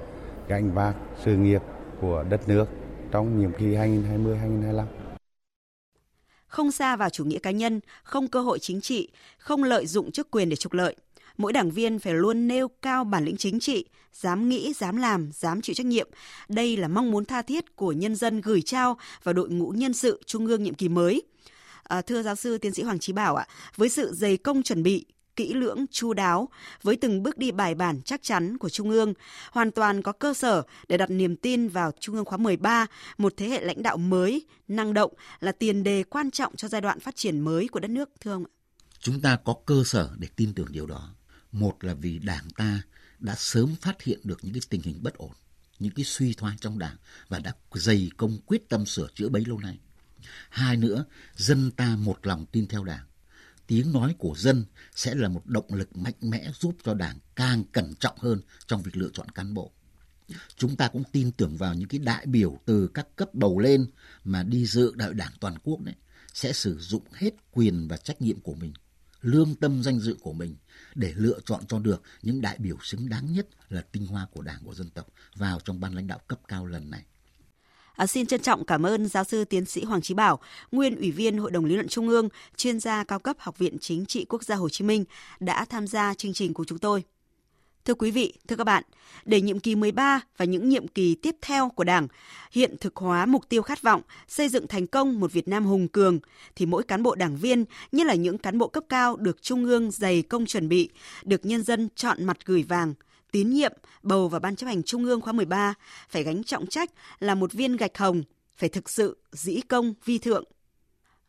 gánh 0.48 0.74
vác 0.74 0.96
sự 1.24 1.36
nghiệp 1.36 1.62
của 2.02 2.26
đất 2.30 2.48
nước 2.48 2.66
trong 3.12 3.40
nhiệm 3.40 3.52
kỳ 3.52 3.66
2020-2025 3.66 4.86
không 6.54 6.72
xa 6.72 6.96
vào 6.96 7.10
chủ 7.10 7.26
nghĩa 7.26 7.40
cá 7.40 7.52
nhân, 7.52 7.80
không 8.04 8.28
cơ 8.28 8.42
hội 8.42 8.60
chính 8.60 8.82
trị, 8.82 9.10
không 9.38 9.64
lợi 9.64 9.86
dụng 9.86 10.12
chức 10.12 10.32
quyền 10.32 10.50
để 10.50 10.56
trục 10.56 10.74
lợi. 10.74 10.96
Mỗi 11.38 11.54
đảng 11.54 11.72
viên 11.72 12.00
phải 12.00 12.14
luôn 12.14 12.48
nêu 12.48 12.68
cao 12.68 13.04
bản 13.04 13.26
lĩnh 13.26 13.38
chính 13.38 13.60
trị, 13.60 13.86
dám 14.14 14.50
nghĩ, 14.50 14.74
dám 14.74 14.98
làm, 14.98 15.30
dám 15.34 15.62
chịu 15.62 15.74
trách 15.74 15.86
nhiệm. 15.86 16.10
Đây 16.48 16.78
là 16.78 16.88
mong 16.88 17.12
muốn 17.12 17.26
tha 17.26 17.42
thiết 17.42 17.76
của 17.76 17.92
nhân 17.92 18.16
dân 18.16 18.42
gửi 18.42 18.62
trao 18.62 18.98
vào 19.24 19.34
đội 19.34 19.50
ngũ 19.50 19.70
nhân 19.70 19.94
sự 19.94 20.22
trung 20.26 20.48
ương 20.48 20.64
nhiệm 20.64 20.74
kỳ 20.74 20.90
mới. 20.90 21.24
À, 21.84 22.02
thưa 22.02 22.24
giáo 22.24 22.36
sư 22.36 22.58
tiến 22.58 22.74
sĩ 22.74 22.84
Hoàng 22.84 23.00
Trí 23.00 23.14
Bảo 23.14 23.36
ạ, 23.36 23.48
với 23.76 23.90
sự 23.90 24.14
dày 24.14 24.38
công 24.38 24.64
chuẩn 24.64 24.84
bị, 24.84 25.06
kỹ 25.36 25.54
lưỡng, 25.54 25.86
chu 25.92 26.14
đáo, 26.14 26.50
với 26.82 26.96
từng 26.96 27.24
bước 27.24 27.38
đi 27.38 27.52
bài 27.52 27.76
bản 27.76 28.02
chắc 28.06 28.24
chắn 28.24 28.58
của 28.58 28.70
Trung 28.70 28.90
ương, 28.90 29.14
hoàn 29.52 29.72
toàn 29.72 30.02
có 30.02 30.12
cơ 30.12 30.34
sở 30.34 30.64
để 30.88 30.98
đặt 30.98 31.10
niềm 31.10 31.36
tin 31.36 31.68
vào 31.68 31.92
Trung 32.00 32.16
ương 32.16 32.26
khóa 32.26 32.38
13, 32.38 32.88
một 33.18 33.34
thế 33.38 33.50
hệ 33.50 33.64
lãnh 33.64 33.84
đạo 33.84 33.98
mới, 33.98 34.46
năng 34.68 34.94
động 34.94 35.14
là 35.40 35.52
tiền 35.52 35.84
đề 35.84 36.04
quan 36.04 36.32
trọng 36.32 36.56
cho 36.56 36.68
giai 36.68 36.82
đoạn 36.82 37.00
phát 37.00 37.16
triển 37.16 37.40
mới 37.40 37.68
của 37.68 37.80
đất 37.80 37.92
nước, 37.92 38.10
thưa 38.20 38.32
ông 38.32 38.44
ạ. 38.46 38.52
Chúng 39.00 39.22
ta 39.22 39.38
có 39.46 39.56
cơ 39.66 39.84
sở 39.86 40.10
để 40.18 40.28
tin 40.36 40.54
tưởng 40.54 40.68
điều 40.72 40.86
đó. 40.86 41.10
Một 41.54 41.84
là 41.84 41.94
vì 41.94 42.20
Đảng 42.20 42.50
ta 42.50 42.82
đã 43.20 43.36
sớm 43.38 43.76
phát 43.82 44.02
hiện 44.02 44.20
được 44.24 44.40
những 44.42 44.54
cái 44.54 44.62
tình 44.70 44.82
hình 44.82 45.00
bất 45.04 45.14
ổn, 45.14 45.34
những 45.80 45.94
cái 45.94 46.06
suy 46.06 46.34
thoái 46.34 46.56
trong 46.62 46.80
Đảng 46.80 46.96
và 47.28 47.40
đã 47.40 47.54
dày 47.74 48.10
công 48.18 48.38
quyết 48.46 48.70
tâm 48.70 48.86
sửa 48.86 49.08
chữa 49.16 49.30
bấy 49.30 49.46
lâu 49.46 49.60
nay. 49.60 49.80
Hai 50.50 50.78
nữa, 50.78 51.06
dân 51.36 51.72
ta 51.72 51.96
một 51.96 52.28
lòng 52.28 52.46
tin 52.46 52.68
theo 52.68 52.84
Đảng 52.84 53.06
tiếng 53.68 53.92
nói 53.92 54.16
của 54.18 54.36
dân 54.38 54.66
sẽ 54.96 55.16
là 55.16 55.30
một 55.30 55.46
động 55.46 55.74
lực 55.74 55.98
mạnh 55.98 56.14
mẽ 56.22 56.52
giúp 56.60 56.76
cho 56.84 56.94
đảng 56.94 57.20
càng 57.36 57.64
cẩn 57.72 57.96
trọng 57.96 58.18
hơn 58.18 58.42
trong 58.68 58.82
việc 58.82 58.98
lựa 58.98 59.10
chọn 59.14 59.30
cán 59.30 59.54
bộ. 59.54 59.72
Chúng 60.58 60.76
ta 60.76 60.88
cũng 60.88 61.04
tin 61.12 61.32
tưởng 61.32 61.58
vào 61.58 61.74
những 61.74 61.90
cái 61.90 62.00
đại 62.00 62.26
biểu 62.26 62.60
từ 62.66 62.88
các 62.94 63.08
cấp 63.16 63.34
bầu 63.34 63.60
lên 63.60 63.86
mà 64.24 64.44
đi 64.44 64.66
dự 64.66 64.94
đại 64.96 65.14
đảng 65.14 65.32
toàn 65.40 65.56
quốc 65.64 65.82
đấy 65.82 65.96
sẽ 66.34 66.54
sử 66.54 66.80
dụng 66.80 67.04
hết 67.14 67.30
quyền 67.52 67.88
và 67.88 67.98
trách 67.98 68.22
nhiệm 68.22 68.40
của 68.40 68.54
mình, 68.54 68.74
lương 69.24 69.56
tâm 69.56 69.84
danh 69.84 70.00
dự 70.00 70.18
của 70.22 70.34
mình 70.34 70.56
để 70.96 71.14
lựa 71.16 71.40
chọn 71.46 71.66
cho 71.68 71.80
được 71.80 72.02
những 72.22 72.42
đại 72.42 72.58
biểu 72.60 72.78
xứng 72.82 73.10
đáng 73.10 73.34
nhất 73.34 73.48
là 73.70 73.82
tinh 73.92 74.06
hoa 74.06 74.28
của 74.32 74.42
đảng 74.42 74.60
của 74.66 74.74
dân 74.74 74.90
tộc 74.90 75.08
vào 75.36 75.60
trong 75.60 75.80
ban 75.80 75.96
lãnh 75.96 76.08
đạo 76.08 76.20
cấp 76.28 76.40
cao 76.48 76.66
lần 76.66 76.92
này. 76.92 77.04
À, 77.96 78.08
xin 78.08 78.26
trân 78.26 78.42
trọng 78.42 78.66
cảm 78.66 78.86
ơn 78.86 79.08
giáo 79.08 79.24
sư 79.24 79.46
tiến 79.46 79.66
sĩ 79.66 79.84
Hoàng 79.84 80.02
Chí 80.02 80.14
Bảo, 80.14 80.40
nguyên 80.72 80.96
ủy 80.96 81.12
viên 81.12 81.38
Hội 81.38 81.52
đồng 81.52 81.66
lý 81.66 81.76
luận 81.76 81.88
Trung 81.88 82.10
ương, 82.10 82.30
chuyên 82.58 82.80
gia 82.80 83.04
cao 83.04 83.20
cấp 83.20 83.36
Học 83.40 83.58
viện 83.58 83.78
Chính 83.80 84.06
trị 84.06 84.26
Quốc 84.30 84.44
gia 84.44 84.56
Hồ 84.56 84.70
Chí 84.70 84.84
Minh 84.86 85.06
đã 85.40 85.66
tham 85.66 85.88
gia 85.88 86.14
chương 86.14 86.34
trình 86.34 86.54
của 86.54 86.66
chúng 86.66 86.80
tôi. 86.80 87.04
Thưa 87.86 87.94
quý 87.94 88.12
vị, 88.12 88.34
thưa 88.48 88.56
các 88.56 88.64
bạn, 88.64 88.84
để 89.26 89.42
nhiệm 89.42 89.60
kỳ 89.60 89.76
13 89.76 90.22
và 90.38 90.46
những 90.46 90.70
nhiệm 90.70 90.88
kỳ 90.88 91.16
tiếp 91.16 91.36
theo 91.42 91.70
của 91.70 91.84
Đảng 91.84 92.08
hiện 92.52 92.76
thực 92.80 92.96
hóa 92.96 93.26
mục 93.26 93.50
tiêu 93.50 93.62
khát 93.62 93.82
vọng 93.82 94.02
xây 94.28 94.50
dựng 94.50 94.68
thành 94.68 94.88
công 94.88 95.20
một 95.20 95.32
Việt 95.32 95.48
Nam 95.48 95.66
hùng 95.66 95.88
cường 95.88 96.20
thì 96.56 96.66
mỗi 96.66 96.84
cán 96.84 97.04
bộ 97.04 97.16
đảng 97.16 97.38
viên, 97.38 97.66
nhất 97.92 98.08
là 98.08 98.14
những 98.14 98.38
cán 98.38 98.58
bộ 98.58 98.68
cấp 98.68 98.84
cao 98.90 99.16
được 99.16 99.42
Trung 99.42 99.66
ương 99.66 99.92
dày 99.92 100.22
công 100.22 100.46
chuẩn 100.46 100.70
bị, 100.70 100.90
được 101.24 101.46
nhân 101.46 101.64
dân 101.64 101.90
chọn 101.96 102.26
mặt 102.26 102.38
gửi 102.46 102.64
vàng, 102.64 102.94
tín 103.32 103.50
nhiệm 103.50 103.74
bầu 104.04 104.28
vào 104.28 104.40
Ban 104.40 104.56
chấp 104.56 104.68
hành 104.68 104.84
Trung 104.84 105.06
ương 105.06 105.22
khóa 105.22 105.34
13 105.34 105.74
phải 106.10 106.24
gánh 106.24 106.44
trọng 106.44 106.68
trách 106.68 106.90
là 107.20 107.36
một 107.36 107.54
viên 107.54 107.78
gạch 107.78 107.98
hồng, 107.98 108.24
phải 108.58 108.70
thực 108.70 108.90
sự 108.90 109.18
dĩ 109.32 109.62
công 109.62 109.94
vi 110.06 110.18
thượng. 110.18 110.44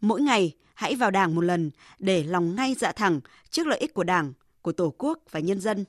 Mỗi 0.00 0.20
ngày 0.20 0.52
hãy 0.74 0.94
vào 0.94 1.10
Đảng 1.10 1.34
một 1.34 1.40
lần 1.40 1.70
để 1.98 2.24
lòng 2.24 2.54
ngay 2.56 2.74
dạ 2.78 2.92
thẳng 2.92 3.20
trước 3.50 3.66
lợi 3.66 3.78
ích 3.78 3.94
của 3.94 4.04
Đảng, 4.04 4.32
của 4.62 4.72
Tổ 4.72 4.94
quốc 4.98 5.18
và 5.30 5.40
nhân 5.40 5.60
dân. 5.60 5.84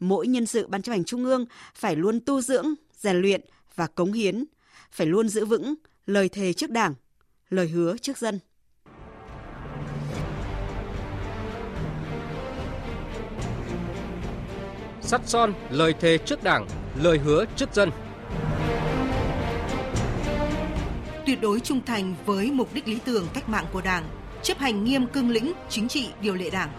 Mỗi 0.00 0.26
nhân 0.26 0.46
sự 0.46 0.66
Ban 0.66 0.82
chấp 0.82 0.92
hành 0.92 1.04
Trung 1.04 1.24
ương 1.24 1.46
phải 1.74 1.96
luôn 1.96 2.20
tu 2.26 2.40
dưỡng, 2.40 2.66
rèn 2.98 3.16
luyện 3.16 3.40
và 3.74 3.86
cống 3.86 4.12
hiến, 4.12 4.44
phải 4.90 5.06
luôn 5.06 5.28
giữ 5.28 5.44
vững 5.44 5.74
lời 6.06 6.28
thề 6.28 6.52
trước 6.52 6.70
Đảng, 6.70 6.94
lời 7.50 7.68
hứa 7.68 7.96
trước 7.96 8.18
dân. 8.18 8.38
sắt 15.08 15.20
son 15.26 15.52
lời 15.70 15.94
thề 16.00 16.18
trước 16.18 16.42
Đảng, 16.42 16.66
lời 17.02 17.18
hứa 17.18 17.44
trước 17.56 17.74
dân. 17.74 17.90
Tuyệt 21.26 21.40
đối 21.40 21.60
trung 21.60 21.80
thành 21.86 22.14
với 22.26 22.50
mục 22.50 22.74
đích 22.74 22.88
lý 22.88 22.98
tưởng 23.04 23.26
cách 23.34 23.48
mạng 23.48 23.66
của 23.72 23.80
Đảng, 23.80 24.04
chấp 24.42 24.58
hành 24.58 24.84
nghiêm 24.84 25.06
cương 25.06 25.30
lĩnh 25.30 25.52
chính 25.68 25.88
trị 25.88 26.08
điều 26.20 26.34
lệ 26.34 26.50
Đảng. 26.50 26.70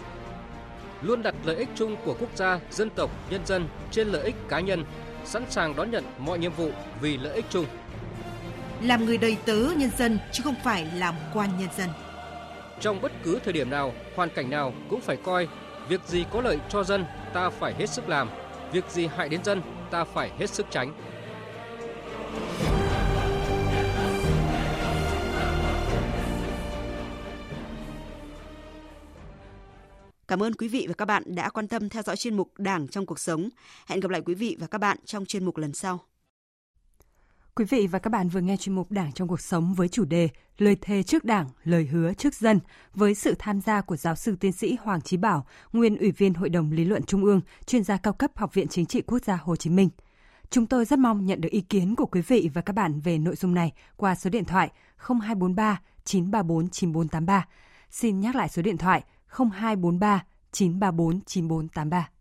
Luôn 1.02 1.24
đặt 1.24 1.36
lợi 1.44 1.56
ích 1.56 1.70
chung 1.76 1.96
của 2.06 2.16
quốc 2.20 2.30
gia, 2.36 2.60
dân 2.72 2.90
tộc, 2.90 3.10
nhân 3.30 3.46
dân 3.46 3.68
trên 3.92 4.08
lợi 4.08 4.24
ích 4.24 4.36
cá 4.50 4.60
nhân, 4.60 4.86
sẵn 5.26 5.44
sàng 5.50 5.76
đón 5.76 5.92
nhận 5.92 6.04
mọi 6.18 6.40
nhiệm 6.40 6.52
vụ 6.52 6.72
vì 7.02 7.18
lợi 7.18 7.36
ích 7.36 7.46
chung. 7.50 7.66
Làm 8.82 9.06
người 9.06 9.18
đầy 9.18 9.38
tớ 9.46 9.58
nhân 9.78 9.90
dân 9.98 10.20
chứ 10.32 10.44
không 10.44 10.56
phải 10.64 10.88
làm 10.96 11.16
quan 11.34 11.50
nhân 11.60 11.70
dân. 11.78 11.90
Trong 12.80 13.02
bất 13.02 13.12
cứ 13.24 13.40
thời 13.44 13.54
điểm 13.54 13.70
nào, 13.70 13.94
hoàn 14.16 14.30
cảnh 14.30 14.50
nào 14.50 14.74
cũng 14.90 15.02
phải 15.02 15.18
coi 15.18 15.48
việc 15.90 16.02
gì 16.08 16.26
có 16.32 16.42
lợi 16.42 16.60
cho 16.70 16.84
dân 16.84 17.06
ta 17.34 17.50
phải 17.50 17.74
hết 17.74 17.90
sức 17.90 18.10
làm, 18.10 18.30
việc 18.72 18.86
gì 18.90 19.08
hại 19.08 19.30
đến 19.30 19.44
dân 19.44 19.62
ta 19.92 20.04
phải 20.04 20.32
hết 20.40 20.50
sức 20.50 20.66
tránh. 20.70 20.94
Cảm 30.30 30.44
ơn 30.44 30.54
quý 30.54 30.68
vị 30.68 30.86
và 30.88 30.94
các 30.94 31.06
bạn 31.06 31.24
đã 31.36 31.50
quan 31.50 31.68
tâm 31.68 31.90
theo 31.90 32.04
dõi 32.04 32.18
chuyên 32.18 32.38
mục 32.38 32.52
Đảng 32.58 32.88
trong 32.88 33.06
cuộc 33.06 33.20
sống. 33.20 33.50
Hẹn 33.88 34.00
gặp 34.00 34.12
lại 34.12 34.22
quý 34.26 34.34
vị 34.34 34.58
và 34.60 34.68
các 34.68 34.78
bạn 34.78 34.98
trong 35.06 35.26
chuyên 35.26 35.46
mục 35.46 35.58
lần 35.58 35.74
sau. 35.74 36.00
Quý 37.56 37.66
vị 37.66 37.88
và 37.88 38.00
các 38.00 38.10
bạn 38.10 38.30
vừa 38.30 38.42
nghe 38.42 38.58
chuyên 38.58 38.76
mục 38.76 38.92
Đảng 38.92 39.12
trong 39.12 39.28
cuộc 39.28 39.42
sống 39.42 39.74
với 39.74 39.88
chủ 39.88 40.06
đề 40.06 40.30
Lời 40.58 40.78
thề 40.82 41.04
trước 41.04 41.24
Đảng, 41.24 41.48
lời 41.64 41.86
hứa 41.86 42.14
trước 42.14 42.36
dân 42.36 42.60
với 42.94 43.16
sự 43.16 43.36
tham 43.40 43.62
gia 43.62 43.82
của 43.82 43.98
giáo 43.98 44.16
sư 44.16 44.36
tiến 44.40 44.52
sĩ 44.52 44.78
Hoàng 44.82 45.02
Chí 45.02 45.18
Bảo, 45.18 45.48
nguyên 45.74 45.98
Ủy 45.98 46.12
viên 46.12 46.34
Hội 46.34 46.50
đồng 46.50 46.72
Lý 46.72 46.86
luận 46.86 47.04
Trung 47.04 47.26
ương, 47.26 47.42
chuyên 47.66 47.84
gia 47.84 47.98
cao 47.98 48.14
cấp 48.14 48.32
Học 48.36 48.54
viện 48.54 48.68
Chính 48.68 48.86
trị 48.86 49.02
Quốc 49.02 49.20
gia 49.26 49.36
Hồ 49.36 49.56
Chí 49.56 49.70
Minh. 49.70 49.90
Chúng 50.50 50.66
tôi 50.66 50.86
rất 50.86 51.00
mong 51.00 51.26
nhận 51.26 51.42
được 51.42 51.50
ý 51.52 51.62
kiến 51.62 51.96
của 51.96 52.06
quý 52.06 52.22
vị 52.22 52.50
và 52.54 52.62
các 52.62 52.74
bạn 52.74 53.00
về 53.00 53.18
nội 53.18 53.36
dung 53.36 53.54
này 53.54 53.74
qua 53.96 54.16
số 54.16 54.30
điện 54.30 54.46
thoại 54.46 54.72
0243 54.98 55.82
934 56.06 56.70
9483. 56.70 57.48
Xin 57.92 58.20
nhắc 58.20 58.36
lại 58.36 58.50
số 58.50 58.62
điện 58.62 58.78
thoại 58.78 59.04
0243 59.32 60.26
934 60.52 61.24
9483. 61.26 62.19